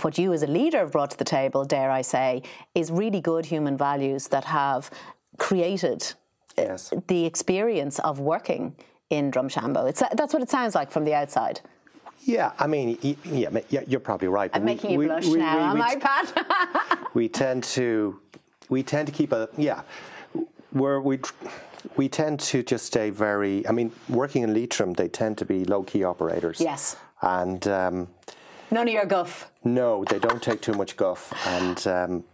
[0.03, 2.43] what you as a leader have brought to the table, dare I say,
[2.75, 4.91] is really good human values that have
[5.39, 6.03] created
[6.57, 6.93] uh, yes.
[7.07, 8.75] the experience of working
[9.11, 9.89] in Drumshanbo.
[9.89, 11.61] It's, that's what it sounds like from the outside.
[12.21, 14.51] Yeah, I mean, yeah, yeah you're probably right.
[14.53, 17.09] I'm we, making you we, blush we, now, am I, Pat?
[17.15, 18.21] we tend to,
[18.69, 19.83] we tend to keep a yeah,
[20.73, 21.21] where we
[21.97, 23.67] we tend to just stay very.
[23.67, 26.61] I mean, working in Leitrim, they tend to be low key operators.
[26.61, 26.97] Yes.
[27.23, 28.09] And um,
[28.71, 29.51] none of your guff.
[29.65, 31.87] No, they don't take too much guff, and.
[31.87, 32.25] Um,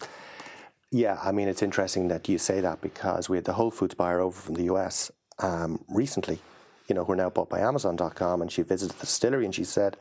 [0.91, 3.97] yeah, I mean, it's interesting that you say that because we had the Whole Foods
[3.97, 6.39] buyer over from the US um, recently,
[6.87, 9.65] you know, who are now bought by Amazon.com, and she visited the distillery and she
[9.65, 9.97] said,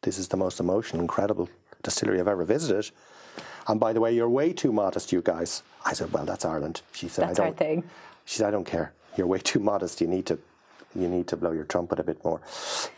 [0.00, 1.50] This is the most emotional, incredible
[1.82, 2.90] distillery I've ever visited.
[3.66, 5.62] And by the way, you're way too modest, you guys.
[5.84, 6.80] I said, Well, that's Ireland.
[6.92, 7.52] She said, That's I don't.
[7.52, 7.84] our thing.
[8.24, 8.94] She said, I don't care.
[9.18, 10.00] You're way too modest.
[10.00, 10.38] You need to,
[10.94, 12.40] you need to blow your trumpet a bit more.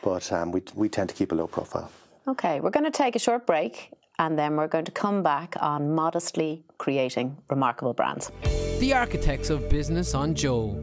[0.03, 1.90] But um, we, we tend to keep a low profile.
[2.29, 5.57] Okay, we're going to take a short break and then we're going to come back
[5.61, 8.31] on modestly creating remarkable brands.
[8.79, 10.77] The Architects of Business on Joe,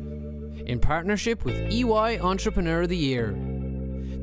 [0.65, 3.37] in partnership with EY Entrepreneur of the Year,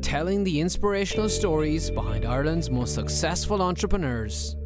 [0.03, 4.57] telling the inspirational stories behind Ireland's most successful entrepreneurs.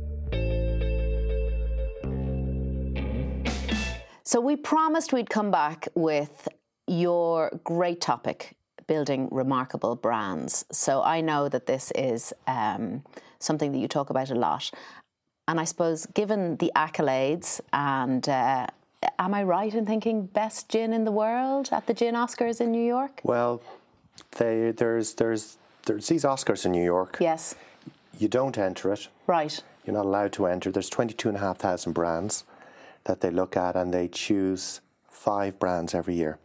[4.25, 6.49] So we promised we'd come back with
[6.87, 8.57] your great topic,
[8.89, 10.65] building remarkable brands.
[10.73, 13.05] So I know that this is um,
[13.39, 14.71] something that you talk about a lot.
[15.47, 18.67] And I suppose, given the accolades, and uh,
[19.19, 22.73] am I right in thinking best gin in the world at the Gin Oscars in
[22.73, 23.21] New York?
[23.23, 23.63] Well,
[24.37, 27.19] they, there's there's there's these Oscars in New York.
[27.21, 27.55] Yes.
[28.19, 29.09] You don't enter it.
[29.27, 29.63] Right.
[29.87, 30.71] You're not allowed to enter.
[30.71, 32.45] There's 22,500 brands
[33.05, 36.39] that they look at and they choose five brands every year.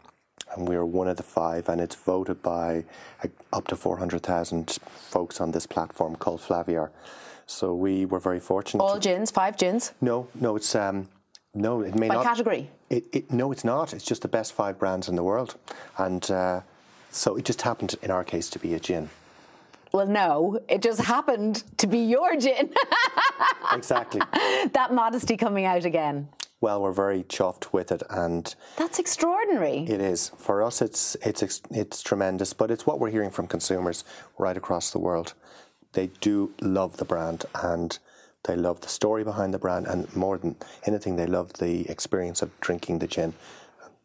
[0.52, 2.86] And we're one of the five, and it's voted by
[3.52, 6.90] up to 400,000 folks on this platform called Flaviar.
[7.46, 8.84] So we were very fortunate.
[8.84, 9.94] All gins, five gins?
[10.02, 11.10] No, no, it's um,
[11.54, 12.24] no, it may by not.
[12.24, 12.70] category?
[12.90, 13.94] It, it, no, it's not.
[13.94, 15.56] It's just the best five brands in the world,
[15.98, 16.62] and uh,
[17.12, 19.10] so it just happened in our case to be a gin.
[19.92, 22.74] Well, no, it just happened to be your gin.
[23.72, 24.22] exactly.
[24.74, 26.28] that modesty coming out again
[26.64, 29.80] well, we're very chuffed with it, and that's extraordinary.
[29.80, 30.82] It is for us.
[30.82, 34.06] It's it's it's tremendous, but it's what we're hearing from consumers
[34.38, 35.34] right across the world.
[35.92, 38.00] They do love the brand, and
[38.44, 42.42] they love the story behind the brand, and more than anything, they love the experience
[42.42, 43.34] of drinking the gin.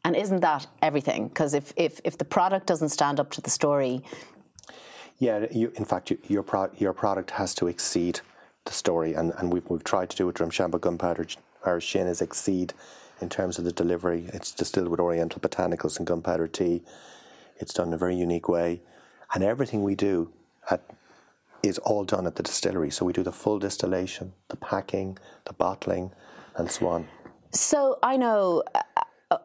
[0.05, 1.29] And isn't that everything?
[1.29, 4.03] Because if, if if the product doesn't stand up to the story,
[5.21, 8.21] yeah, you, in fact, you, your pro- your product has to exceed
[8.65, 10.35] the story, and, and we've, we've tried to do it.
[10.35, 11.27] Drumshanbo Gunpowder
[11.65, 12.75] Irish gin is exceed
[13.21, 14.29] in terms of the delivery.
[14.33, 16.83] It's distilled with Oriental botanicals and gunpowder tea.
[17.59, 18.81] It's done in a very unique way,
[19.35, 20.31] and everything we do
[20.71, 20.83] at
[21.63, 22.91] is all done at the distillery.
[22.91, 26.13] So we do the full distillation, the packing, the bottling,
[26.57, 27.09] and so on.
[27.51, 28.83] So I know uh,
[29.31, 29.39] uh,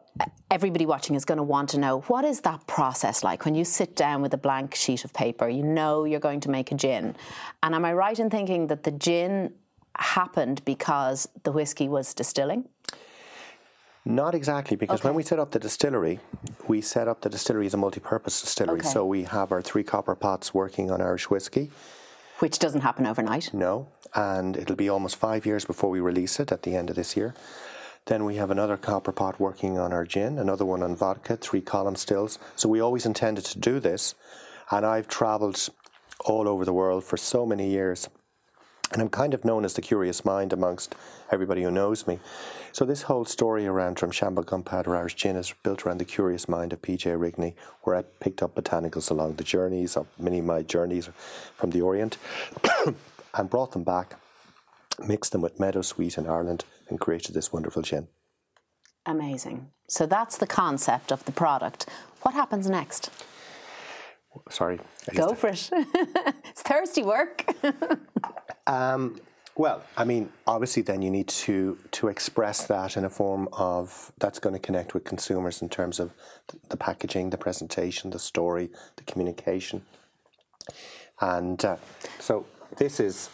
[0.50, 3.64] everybody watching is going to want to know what is that process like when you
[3.64, 6.74] sit down with a blank sheet of paper you know you're going to make a
[6.74, 7.16] gin
[7.62, 9.52] and am i right in thinking that the gin
[9.98, 12.68] happened because the whiskey was distilling
[14.06, 15.08] Not exactly, because Okay.
[15.08, 16.20] when we set up the distillery,
[16.68, 18.80] we set up the distillery as a multi-purpose distillery.
[18.80, 18.88] Okay.
[18.88, 21.70] So we have our three copper pots working on Irish whiskey.
[22.40, 26.52] which doesn't happen overnight No, and it'll be almost five years before we release it
[26.52, 27.32] at the end of this year.
[28.06, 31.62] Then we have another copper pot working on our gin, another one on vodka, three
[31.62, 32.38] column stills.
[32.56, 34.14] So we always intended to do this,
[34.70, 35.70] and I've travelled
[36.26, 38.08] all over the world for so many years.
[38.92, 40.94] And I'm kind of known as the curious mind amongst
[41.32, 42.20] everybody who knows me.
[42.72, 46.72] So this whole story around Drumshanbo Gunpowder Irish Gin is built around the curious mind
[46.72, 50.62] of PJ Rigney, where I picked up botanicals along the journeys of many of my
[50.62, 51.08] journeys
[51.56, 52.18] from the Orient,
[53.34, 54.14] and brought them back,
[55.04, 58.08] mixed them with meadowsweet in Ireland, and created this wonderful gin.
[59.06, 61.88] amazing so that's the concept of the product
[62.22, 63.10] what happens next
[64.50, 64.80] Sorry.
[65.14, 67.98] Go for it it's thirsty work to-
[69.56, 74.10] Well, I mean, obviously, then you need to to express that in a form of
[74.18, 76.12] that's going to connect with consumers in terms of
[76.70, 79.82] the packaging, the presentation, the story, the communication,
[81.20, 81.76] and uh,
[82.18, 82.46] so
[82.78, 83.30] this is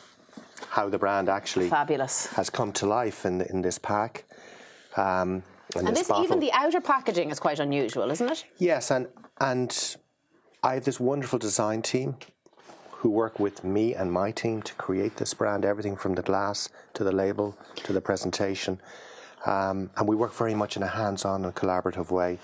[0.69, 4.25] how the brand actually fabulous has come to life in in this pack.
[4.99, 5.43] Um,
[5.77, 9.07] and, and this, this even the outer packaging is quite unusual isn't it Yes, and
[9.41, 9.97] and
[10.63, 12.17] I have this wonderful design team
[12.91, 15.65] who work with me and my team to create this brand.
[15.65, 18.79] Everything from the glass to the label to the presentation,
[19.47, 22.39] um, and we work very much in a hands-on and collaborative way.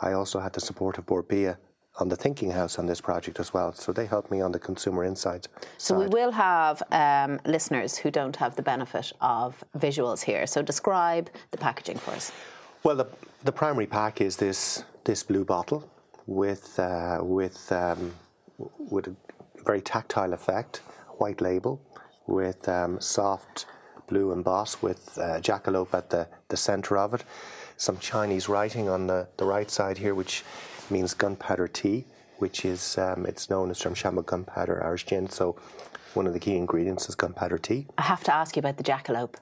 [0.00, 1.56] I also had the support of Bord Bia
[1.98, 4.58] on the Thinking House on this project as well, so they helped me on the
[4.58, 5.48] consumer insights.
[5.78, 10.46] So we will have um, listeners who don't have the benefit of visuals here.
[10.46, 12.32] So describe the packaging for us.
[12.82, 13.06] Well, the,
[13.44, 15.88] the primary pack is this this blue bottle
[16.26, 18.12] with uh, with um,
[18.78, 19.16] with a
[19.64, 20.78] very tactile effect,
[21.18, 21.80] white label
[22.26, 23.66] with um, soft
[24.06, 27.24] blue emboss with uh, jackalope at the, the centre of it.
[27.76, 30.44] Some Chinese writing on the, the right side here, which
[30.90, 32.06] means gunpowder tea,
[32.38, 35.28] which is um, it's known as Drumshanbo gunpowder Irish gin.
[35.28, 35.56] So
[36.14, 37.86] one of the key ingredients is gunpowder tea.
[37.98, 39.34] I have to ask you about the jackalope.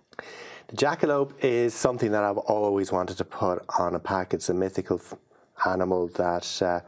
[0.68, 4.32] The jackalope is something that I've always wanted to put on a pack.
[4.32, 5.00] It's a mythical
[5.66, 6.80] animal that uh,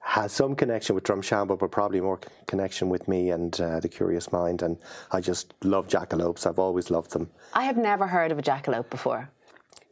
[0.00, 3.88] has some connection with Drumshanbo, but probably more c- connection with me and uh, the
[3.88, 4.62] curious mind.
[4.62, 4.78] And
[5.12, 6.46] I just love jackalopes.
[6.46, 7.30] I've always loved them.
[7.52, 9.30] I have never heard of a jackalope before.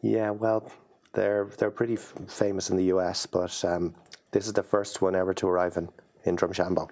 [0.02, 0.70] Yeah, well,
[1.12, 3.94] they're they're pretty f- famous in the US, but um,
[4.30, 5.88] this is the first one ever to arrive in
[6.24, 6.88] in Drumshanbo.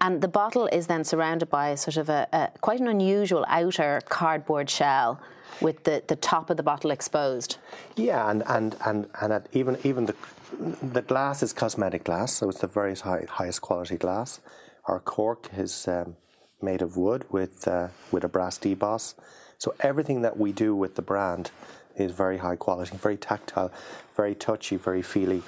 [0.00, 4.00] And the bottle is then surrounded by sort of a, a quite an unusual outer
[4.08, 5.20] cardboard shell
[5.60, 7.58] with the, the top of the bottle exposed.
[7.96, 10.14] Yeah, and and and and at even even the
[10.58, 14.40] the glass is cosmetic glass, so it's the very high, highest quality glass.
[14.86, 16.16] Our cork is um,
[16.60, 19.14] made of wood with uh, with a brass deboss.
[19.58, 21.50] So everything that we do with the brand
[21.96, 23.72] is very high quality, very tactile,
[24.16, 25.42] very touchy, very feely,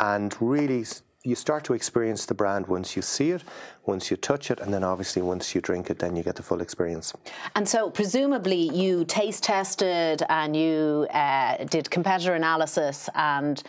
[0.00, 0.84] and really.
[1.22, 3.44] You start to experience the brand once you see it,
[3.84, 6.42] once you touch it, and then obviously once you drink it, then you get the
[6.42, 7.12] full experience.
[7.54, 13.10] And so, presumably, you taste tested and you uh, did competitor analysis.
[13.14, 13.62] And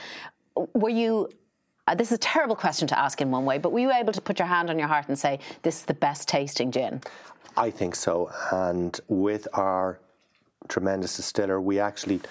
[0.74, 1.30] were you?
[1.88, 4.14] Uh, this is a terrible question to ask in one way, but were you able
[4.14, 7.02] to put your hand on your heart and say this is the best tasting gin?
[7.58, 8.32] I think so.
[8.52, 10.00] And with our
[10.68, 12.22] tremendous distiller, we actually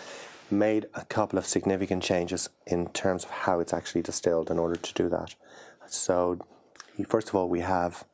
[0.51, 4.77] made a couple of significant changes in terms of how it's actually distilled in order
[4.77, 5.35] to do that.
[5.87, 6.39] So,
[7.09, 8.05] first of all, we have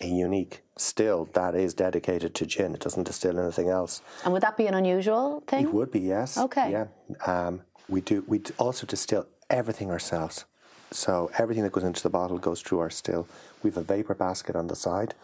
[0.00, 2.74] a unique still that is dedicated to gin.
[2.74, 4.02] It doesn't distill anything else.
[4.24, 5.64] And would that be an unusual thing?
[5.64, 6.36] It would be yes.
[6.38, 6.72] Okay.
[6.72, 6.86] Yeah.
[7.26, 8.24] Um, we do.
[8.26, 10.44] We also distill everything ourselves.
[10.90, 13.28] So everything that goes into the bottle goes through our still.
[13.62, 15.14] We have a vapor basket on the side,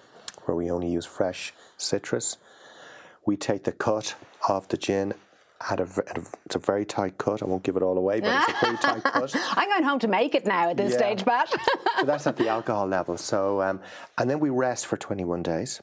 [0.45, 2.37] where we only use fresh citrus.
[3.27, 4.15] We take the cut
[4.49, 5.15] of the gin.
[5.69, 7.43] At a, at a, it's a very tight cut.
[7.43, 9.35] I won't give it all away, but it's a very tight cut.
[9.57, 10.99] I'm going home to make it now at this Yeah.
[10.99, 11.53] stage, Pat.
[11.99, 13.17] So that's at the alcohol level.
[13.17, 13.81] So, um,
[14.17, 15.83] and then we rest for 21 days.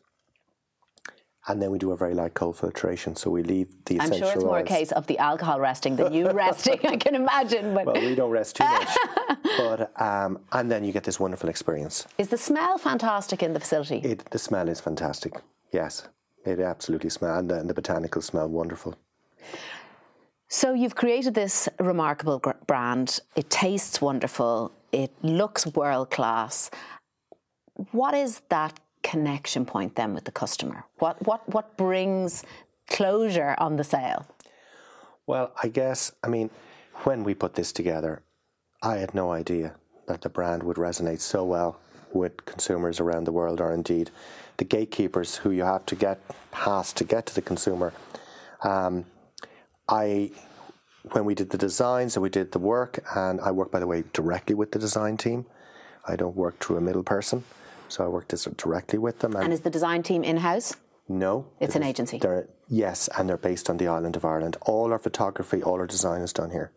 [1.47, 3.15] And then we do a very light cold filtration.
[3.15, 5.95] So we leave the I'm essential sure it's more a case of the alcohol resting
[5.95, 7.73] than you resting, I can imagine.
[7.75, 8.97] But Well, we don't rest too much.
[9.57, 12.07] but um, and then you get this wonderful experience.
[12.17, 13.97] is the smell fantastic in the facility?
[13.97, 15.33] It the smell is fantastic.
[15.71, 16.07] Yes,
[16.45, 18.95] it absolutely smells, and the, and the botanicals smell wonderful.
[20.47, 23.19] So you've created this remarkable gr- brand.
[23.35, 24.71] It tastes wonderful.
[24.91, 26.71] It looks world class.
[27.91, 30.83] What is that connection point then with the customer?
[30.97, 32.43] What what what brings
[32.89, 34.25] closure on the sale?
[35.27, 36.49] Well, I guess I mean
[37.03, 38.23] when we put this together,
[38.81, 39.75] I had no idea
[40.07, 41.79] that the brand would resonate so well
[42.13, 44.09] with consumers around the world, or indeed
[44.57, 46.17] the gatekeepers who you have to get
[46.51, 47.93] past to get to the consumer.
[48.63, 49.05] Um,
[49.89, 50.31] I,
[51.11, 53.87] when we did the designs and we did the work, and I work, by the
[53.87, 55.45] way, directly with the design team.
[56.07, 57.43] I don't work through a middle person,
[57.87, 58.27] so I work
[58.57, 59.35] directly with them.
[59.35, 60.75] And, and is the design team in house?
[61.07, 62.17] No, it's an agency.
[62.67, 64.57] yes, and they're based on the island of Ireland.
[64.61, 66.71] All our photography, all our design is done here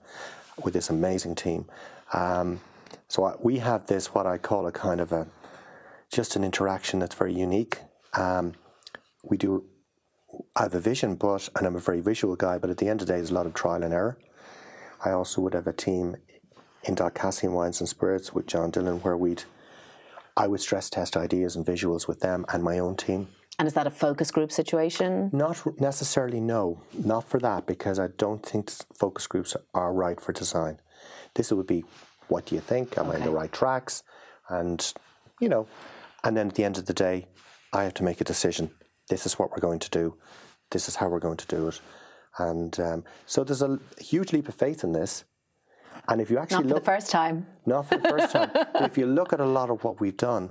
[0.62, 1.66] with this amazing team.
[2.12, 2.60] Um,
[3.08, 5.26] so we have this, what I call a kind of a,
[6.10, 7.78] just an interaction that's very unique.
[8.14, 8.54] Um,
[9.22, 9.64] we do,
[10.54, 13.00] I have a vision, but, and I'm a very visual guy, but at the end
[13.00, 14.18] of the day, there's a lot of trial and error.
[15.04, 16.16] I also would have a team
[16.84, 19.44] in Dalcassian Wines and Spirits with John Dillon where we'd,
[20.38, 23.28] I would stress test ideas and visuals with them and my own team.
[23.58, 25.30] And is that a focus group situation?
[25.32, 26.80] Not necessarily, no.
[26.92, 30.78] Not for that, because I don't think focus groups are right for design.
[31.34, 31.84] This would be
[32.28, 32.96] what do you think?
[32.96, 33.16] Am okay.
[33.16, 34.04] I in the right tracks?
[34.48, 34.80] And,
[35.40, 35.66] you know,
[36.22, 37.26] and then at the end of the day,
[37.72, 38.70] I have to make a decision.
[39.08, 40.14] This is what we're going to do.
[40.70, 41.80] This is how we're going to do it.
[42.38, 45.24] And um, so there's a huge leap of faith in this.
[46.08, 48.50] And if you actually not look, the first time, not for the first time.
[48.76, 50.50] if you look at a lot of what we've done,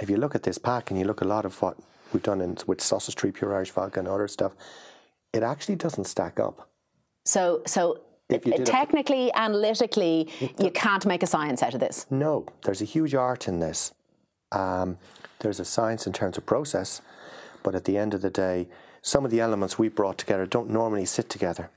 [0.00, 1.76] if you look at this pack and you look at a lot of what
[2.12, 4.52] we've done in, with Sausage Tree, Pure Irish Vodka, and other stuff,
[5.32, 6.70] it actually doesn't stack up.
[7.24, 8.00] So, so
[8.64, 12.06] technically, a, analytically, you can't make a science out of this.
[12.10, 13.92] No, there's a huge art in this.
[14.52, 14.96] Um,
[15.40, 17.02] there's a science in terms of process,
[17.62, 18.68] but at the end of the day,
[19.02, 21.70] some of the elements we brought together don't normally sit together.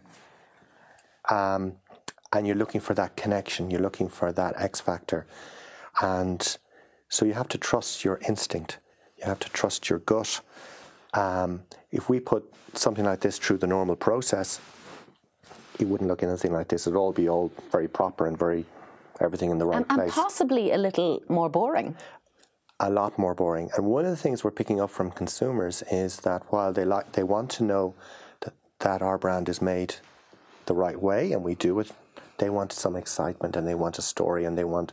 [1.30, 1.74] Um,
[2.34, 5.26] and you're looking for that connection, you're looking for that X factor.
[6.02, 6.58] And
[7.10, 8.80] so you have to trust your instinct,
[9.18, 10.42] you have to trust your gut.
[11.14, 14.62] Um, if we put something like this through the normal process,
[15.80, 16.86] it wouldn't look anything like this.
[16.86, 18.66] It'd all be all very proper and very
[19.20, 20.16] everything in the right and, place.
[20.16, 21.96] And possibly a little more boring.
[22.80, 23.70] A lot more boring.
[23.76, 27.14] And one of the things we're picking up from consumers is that while they like,
[27.14, 27.96] they want to know
[28.42, 29.96] that, that our brand is made
[30.66, 31.92] the right way, and we do it
[32.40, 34.92] they want some excitement and they want a story and they want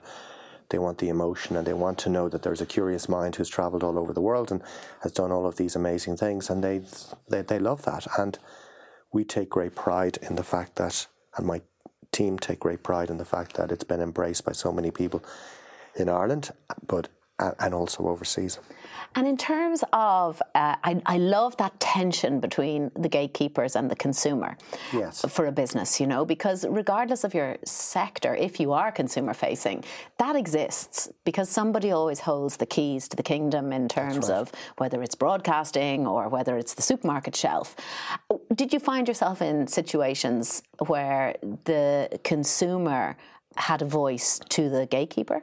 [0.68, 3.48] they want the emotion and they want to know that there's a curious mind who's
[3.48, 4.62] traveled all over the world and
[5.02, 6.82] has done all of these amazing things and they
[7.28, 8.06] they, they love that.
[8.18, 8.38] And
[9.12, 11.62] we take great pride in the fact that and my
[12.12, 15.22] team take great pride in the fact that it's been embraced by so many people
[15.94, 16.50] in Ireland.
[16.86, 17.08] But
[17.38, 18.58] and also overseas.
[19.14, 23.96] And in terms of, uh, I, I, love that tension between the gatekeepers and the
[23.96, 24.58] consumer
[24.92, 25.24] yes.
[25.28, 29.84] for a business, you know, because regardless of your sector, if you are consumer facing,
[30.18, 34.36] that exists because somebody always holds the keys to the kingdom in terms right.
[34.36, 37.74] of whether it's broadcasting or whether it's the supermarket shelf.
[38.54, 43.16] Did you find yourself in situations where the consumer
[43.56, 45.42] had a voice to the gatekeeper?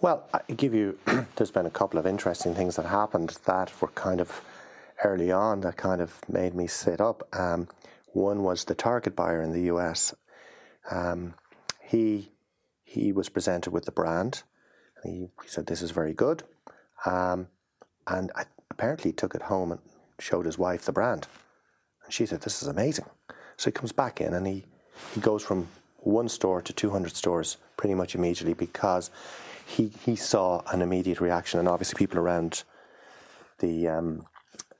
[0.00, 0.96] Well, I give you,
[1.36, 4.42] there's been a couple of interesting things that happened that were kind of
[5.02, 7.26] early on that kind of made me sit up.
[7.36, 7.66] Um,
[8.12, 10.14] one was the target buyer in the US.
[10.90, 11.34] Um,
[11.82, 12.30] he
[12.84, 14.44] he was presented with the brand.
[15.04, 16.44] He, he said, "This is very good,"
[17.04, 17.48] um,
[18.06, 19.80] and I, apparently took it home and
[20.20, 21.26] showed his wife the brand,
[22.04, 23.06] and she said, "This is amazing."
[23.56, 24.64] So he comes back in and he
[25.14, 25.68] he goes from
[25.98, 29.10] one store to 200 stores pretty much immediately because
[29.68, 32.64] he he saw an immediate reaction, and obviously people around
[33.58, 34.26] the um,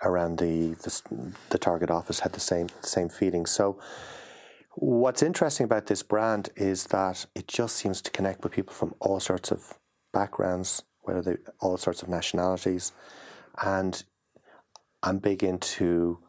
[0.03, 3.47] around the, the, the target office had the same same feeling.
[3.47, 3.79] So.
[4.81, 8.95] What's interesting about this brand is that it just seems to connect with people from
[9.01, 9.75] all sorts of
[10.13, 12.93] backgrounds, whether they all sorts of nationalities,
[13.61, 14.05] and
[15.03, 16.21] I'm big into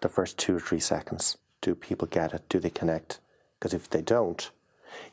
[0.00, 1.36] the first two or three seconds.
[1.60, 2.48] Do people get it?
[2.48, 3.20] Do they connect?
[3.58, 4.50] Because if they don't,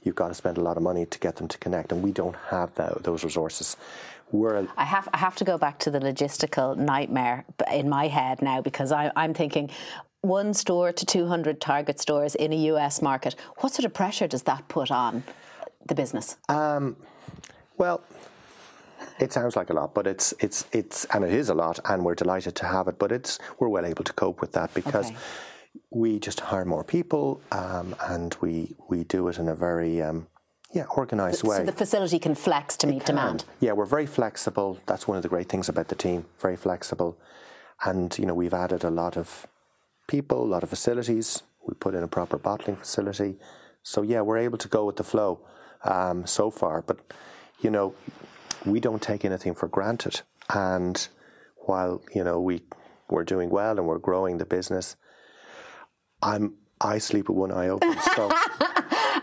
[0.03, 2.11] you've got to spend a lot of money to get them to connect, and we
[2.11, 3.77] don't have that, those resources.
[4.31, 8.41] We're I have I have to go back to the logistical nightmare in my head
[8.41, 9.69] now because I, I'm thinking
[10.21, 13.35] one store to 200 target stores in a US market.
[13.57, 15.23] What sort of pressure does that put on
[15.87, 16.37] the business?
[16.47, 16.95] Um,
[17.77, 18.01] well,
[19.19, 22.05] it sounds like a lot, but it's it's it's and it is a lot, and
[22.05, 22.97] we're delighted to have it.
[22.99, 25.07] But it's we're well able to cope with that because.
[25.07, 25.17] Okay
[25.89, 30.27] we just hire more people um, and we we do it in a very um,
[30.73, 31.57] yeah organized way.
[31.57, 33.45] So the facility can flex to meet demand.
[33.59, 34.79] Yeah, we're very flexible.
[34.85, 36.25] That's one of the great things about the team.
[36.39, 37.17] Very flexible,
[37.83, 39.47] and you know we've added a lot of
[40.07, 41.43] people, a lot of facilities.
[41.67, 43.37] We put in a proper bottling facility.
[43.83, 45.39] So yeah, we're able to go with the flow
[45.83, 46.81] um, so far.
[46.81, 46.99] But
[47.61, 47.93] you know,
[48.65, 50.21] we don't take anything for granted.
[50.49, 51.07] And
[51.65, 52.61] while you know we
[53.09, 54.95] we're doing well and we're growing the business,
[56.21, 57.95] I'm I sleep with one eye open.
[58.15, 58.31] So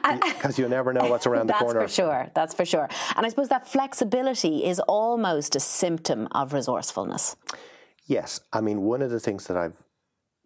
[0.21, 1.81] because you never know what's around the That's corner.
[1.83, 2.31] for sure.
[2.35, 2.89] That's for sure.
[3.17, 7.37] And I suppose that flexibility is almost a symptom of resourcefulness.
[8.07, 9.83] Yes, I mean one of the things that I've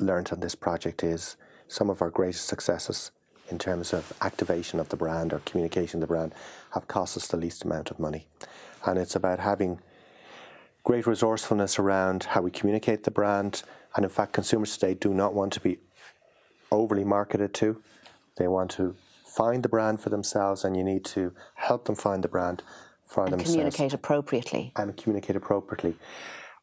[0.01, 1.37] learned on this project is
[1.69, 3.11] some of our greatest successes
[3.51, 6.35] in terms of activation of the brand or communication of the brand
[6.73, 8.27] have cost us the least amount of money,
[8.87, 9.79] and it's about having
[10.85, 13.63] great resourcefulness around how we communicate the brand.
[13.95, 15.79] And in fact, consumers today do not want to be
[16.73, 17.81] overly marketed to.
[18.37, 18.97] They want to
[19.27, 22.63] find the brand for themselves, and you need to help them find the brand
[23.07, 24.73] for And themselves communicate appropriately.
[24.77, 25.95] and communicate appropriately.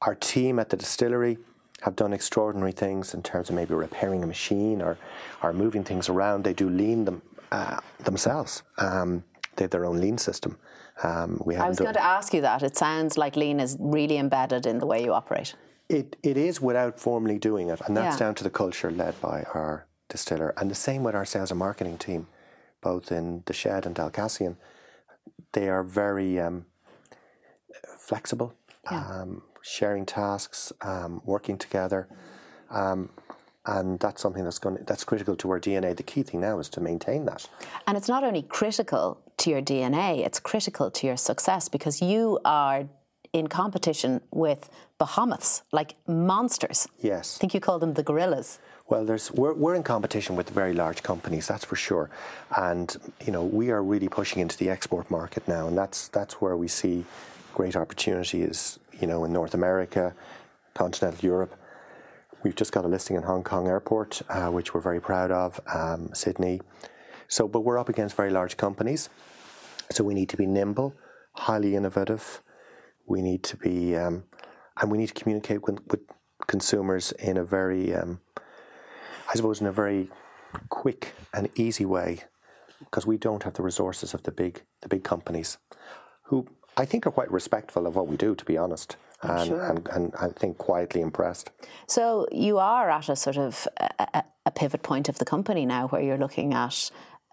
[0.02, 1.38] Our team at the distillery
[1.82, 4.98] have done extraordinary things in terms of maybe repairing a machine or,
[5.44, 6.44] or moving things around.
[6.44, 8.64] They do lean them uh, themselves.
[8.78, 9.24] Um,
[9.56, 10.58] they have their own lean system.
[11.04, 12.62] Um, we I was going to ask you that.
[12.64, 15.56] It sounds like lean is really embedded in the way you operate.
[15.88, 18.26] It, it is without formally doing it, and that's Yeah.
[18.26, 20.54] down to the culture led by our distiller.
[20.58, 22.28] And the same with our sales and marketing team,
[22.82, 24.58] both in the shed and Dalcassian.
[25.54, 26.66] They are very um,
[27.98, 28.54] flexible,
[28.90, 32.08] um, sharing tasks, um, working together,
[32.70, 33.10] um,
[33.66, 35.96] and that's something that's going that's critical to our DNA.
[35.96, 37.48] The key thing now is to maintain that.
[37.88, 42.40] And it's not only critical to your DNA, it's critical to your success because you
[42.46, 42.86] are
[43.34, 46.88] in competition with behemoths, like monsters.
[47.00, 47.38] Yes.
[47.38, 48.60] I think you call them the gorillas.
[48.90, 52.10] Well, there's we're, we're in competition with very large companies, that's for sure,
[52.58, 56.42] and you know we are really pushing into the export market now, and that's that's
[56.42, 57.06] where we see
[57.54, 58.80] great opportunities.
[59.00, 60.16] You know, in North America,
[60.74, 61.56] continental Europe,
[62.42, 65.62] we've just got a listing in Hong Kong Airport, uh, which we're very proud of.
[65.72, 66.60] Um, Sydney,
[67.28, 69.10] so but we're up against very large companies,
[69.92, 70.96] so we need to be nimble,
[71.34, 72.42] highly innovative.
[73.06, 74.24] We need to be, um,
[74.82, 76.02] and we need to communicate with, with
[76.48, 78.20] consumers in a very um,
[79.30, 80.10] I suppose, in a very
[80.70, 82.22] quick and easy way,
[82.80, 85.58] because we don't have the resources of the big the big companies,
[86.24, 89.70] who I think are quite respectful of what we do, to be honest, and, sure.
[89.70, 91.52] and, and I think quietly impressed.
[91.88, 95.88] So you are at a sort of a, a, pivot point of the company now
[95.90, 96.90] where you're looking at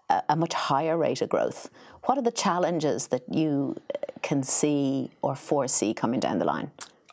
[0.09, 1.69] a, a much higher rate of growth.
[2.03, 6.71] What are the challenges that you uh, can see or foresee coming down the line?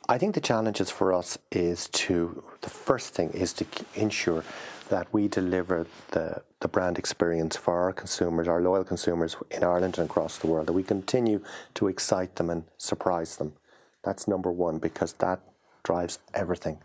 [0.09, 4.45] I think the challenges for us is to the first thing is to ensure
[4.89, 9.99] that we deliver the, the brand experience for our consumers, our loyal consumers in Ireland
[9.99, 11.43] and across the world, that we continue
[11.74, 13.55] to excite them and surprise them.
[14.03, 15.41] That's number one because that
[15.82, 16.80] drives everything.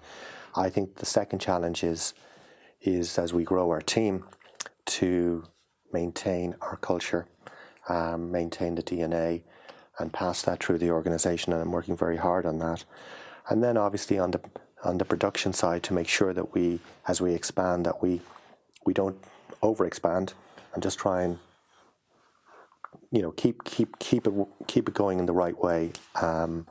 [0.56, 2.14] I think the second challenge is
[2.82, 4.24] is as we grow our team
[4.86, 5.44] to
[5.92, 7.28] maintain our culture,
[7.90, 9.44] um, maintain the DNA,
[10.00, 11.52] and pass that through the organisation.
[11.52, 12.86] And I'm working very hard on that.
[13.50, 14.40] And then obviously on the
[14.84, 18.22] on the production side to make sure that we, as we expand, that we
[18.86, 19.18] we don't
[19.62, 20.34] over expand
[20.74, 21.38] and just try and
[23.12, 24.34] you know keep keep keep it
[24.68, 25.92] keep it going in the right way.
[26.16, 26.68] Um,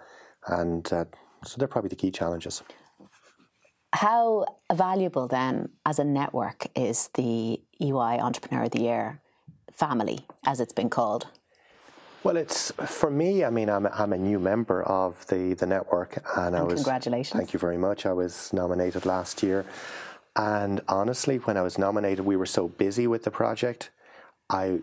[0.46, 1.04] and uh,
[1.44, 2.62] so they're probably the key challenges.
[3.92, 9.20] How valuable then as a network is the EY Entrepreneur of the Year
[9.72, 11.26] family, as it's been called?
[12.24, 13.44] Well, it's for me.
[13.44, 17.38] I mean, I'm I'm a new member of the the network, and, I was congratulations.
[17.38, 18.06] Thank you very much.
[18.06, 19.64] I was nominated last year,
[20.34, 23.90] and honestly, when I was nominated, we were so busy with the project,
[24.50, 24.80] I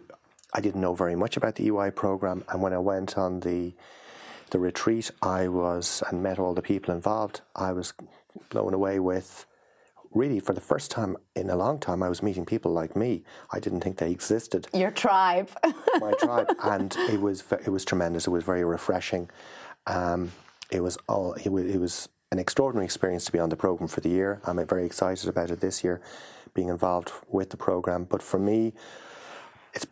[0.53, 3.73] I didn't know very much about the EY program, and when I went on the
[4.51, 7.41] the retreat, I was and met all the people involved.
[7.55, 7.93] I was
[8.49, 9.45] blown away with.
[10.15, 13.23] Really, for the first time in a long time, I was meeting people like me.
[13.51, 15.49] I didn't think they existed Your tribe.
[15.99, 18.25] my tribe, and it was it was tremendous.
[18.25, 19.29] It was very refreshing.
[19.87, 20.31] Um,
[20.71, 23.89] it was all it was, it was an extraordinary experience to be on the program
[23.89, 24.39] for the year.
[24.45, 25.99] I'm very excited about it this year,
[26.53, 28.05] being involved with the program.
[28.05, 28.71] But for me,
[29.73, 29.85] it's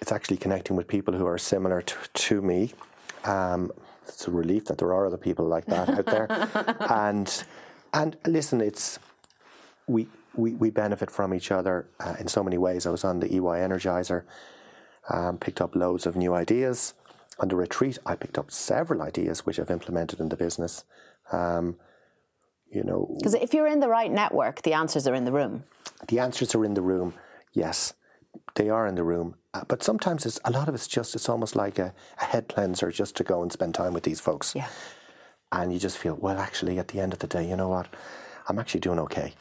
[0.00, 2.72] it's actually connecting with people who are similar to, to me.
[3.24, 3.72] Um,
[4.08, 6.28] it's a relief that there are other people like that out there,
[6.88, 7.44] and
[7.92, 8.98] and listen, it's
[9.86, 12.86] we, we, we benefit from each other uh, in so many ways.
[12.86, 14.24] I was on the EY Energizer,
[15.08, 16.94] um, picked up loads of new ideas.
[17.38, 20.84] On the retreat, I picked up several ideas which I've implemented in the business.
[21.32, 21.76] Um,
[22.70, 25.64] you know, Because if you're in the right network, the answers are in the room.
[26.08, 27.14] the answers are in the room.
[27.52, 27.94] Yes,
[28.54, 29.36] they are in the room.
[29.54, 32.48] Uh, but sometimes it's a lot of it's just it's almost like a, a head
[32.48, 34.54] cleanser just to go and spend time with these folks.
[34.54, 34.68] Yeah.
[35.52, 36.38] And you just feel well.
[36.38, 37.86] Actually, at the end of the day, you know what?
[38.48, 39.34] I'm actually doing okay.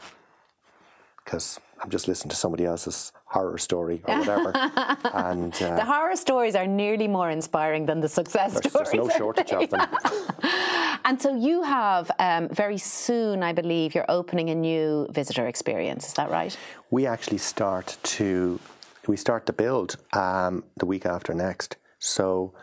[1.26, 4.51] Because I'm just listening to somebody else's horror story or whatever.
[5.13, 8.91] and uh, The horror stories are nearly more inspiring than the success there's, stories.
[8.91, 9.88] there's no shortage of them.
[11.07, 16.07] And so you have um, very soon, I believe, you're opening a new visitor experience.
[16.07, 16.57] Is that right?
[16.89, 18.59] We actually start to
[19.07, 21.78] we start to build um, the week after next.
[21.99, 22.53] So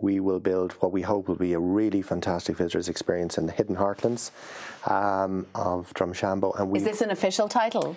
[0.00, 3.52] we will build what we hope will be a really fantastic visitors experience in the
[3.52, 4.30] hidden heartlands
[4.90, 6.58] um, of Drumshanbo.
[6.58, 7.96] And we Is this an official title?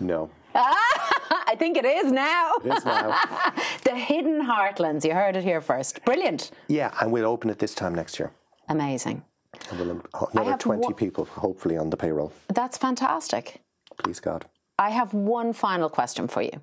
[0.00, 2.52] no, I think it is now.
[2.64, 3.18] it is now.
[3.84, 5.04] the Hidden Heartlands.
[5.04, 6.04] You heard it here first.
[6.04, 6.50] Brilliant.
[6.68, 8.30] yeah, and we'll open it this time next year.
[8.68, 9.22] Amazing.
[9.70, 12.32] And we'll another have twenty one- people hopefully on the payroll.
[12.52, 13.60] That's fantastic.
[13.98, 14.46] Please God.
[14.78, 16.60] I have one final question for you.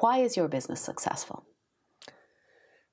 [0.00, 1.44] Why is your business successful?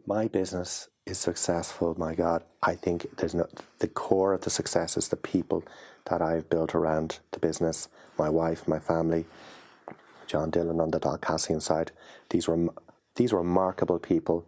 [0.06, 3.48] My business is successful, my God, I think there's no
[3.80, 5.64] the core of the success is the people
[6.10, 7.88] that I've built around the business,
[8.18, 9.26] my wife, my family,
[10.28, 11.92] John Dillon on the Dalcassian side.
[12.30, 12.70] These were
[13.16, 14.46] these were remarkable people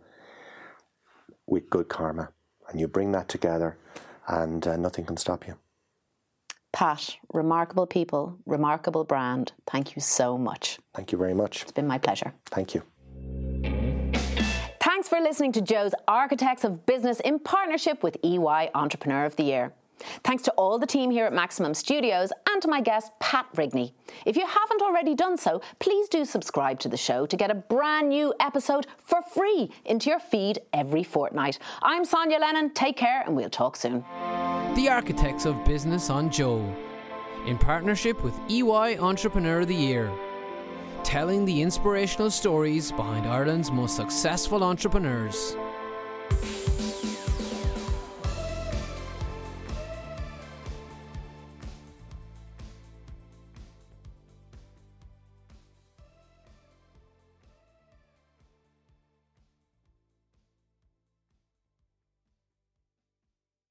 [1.47, 2.29] with good karma,
[2.69, 3.77] and you bring that together,
[4.27, 5.57] and uh, nothing can stop you.
[6.71, 9.53] Pat, remarkable people, remarkable brand.
[9.67, 10.79] Thank you so much.
[10.95, 11.63] Thank you very much.
[11.63, 12.33] It's been my pleasure.
[12.47, 12.83] Thank you.
[15.13, 19.71] For listening to Joe's Architects of Business in partnership with EY Entrepreneur of the Year.
[20.23, 23.91] Thanks to all the team here at Maximum Studios and to my guest, Pat Rigney.
[24.25, 27.53] If you haven't already done so, please do subscribe to the show to get a
[27.53, 31.59] brand new episode for free into your feed every fortnight.
[31.83, 32.73] I'm Sonya Lennon.
[32.73, 34.03] Take care and we'll talk soon.
[34.73, 36.75] The Architects of Business on Joe,
[37.45, 40.11] in partnership with EY Entrepreneur of the Year,
[41.03, 45.55] telling the inspirational stories behind Ireland's most successful entrepreneurs.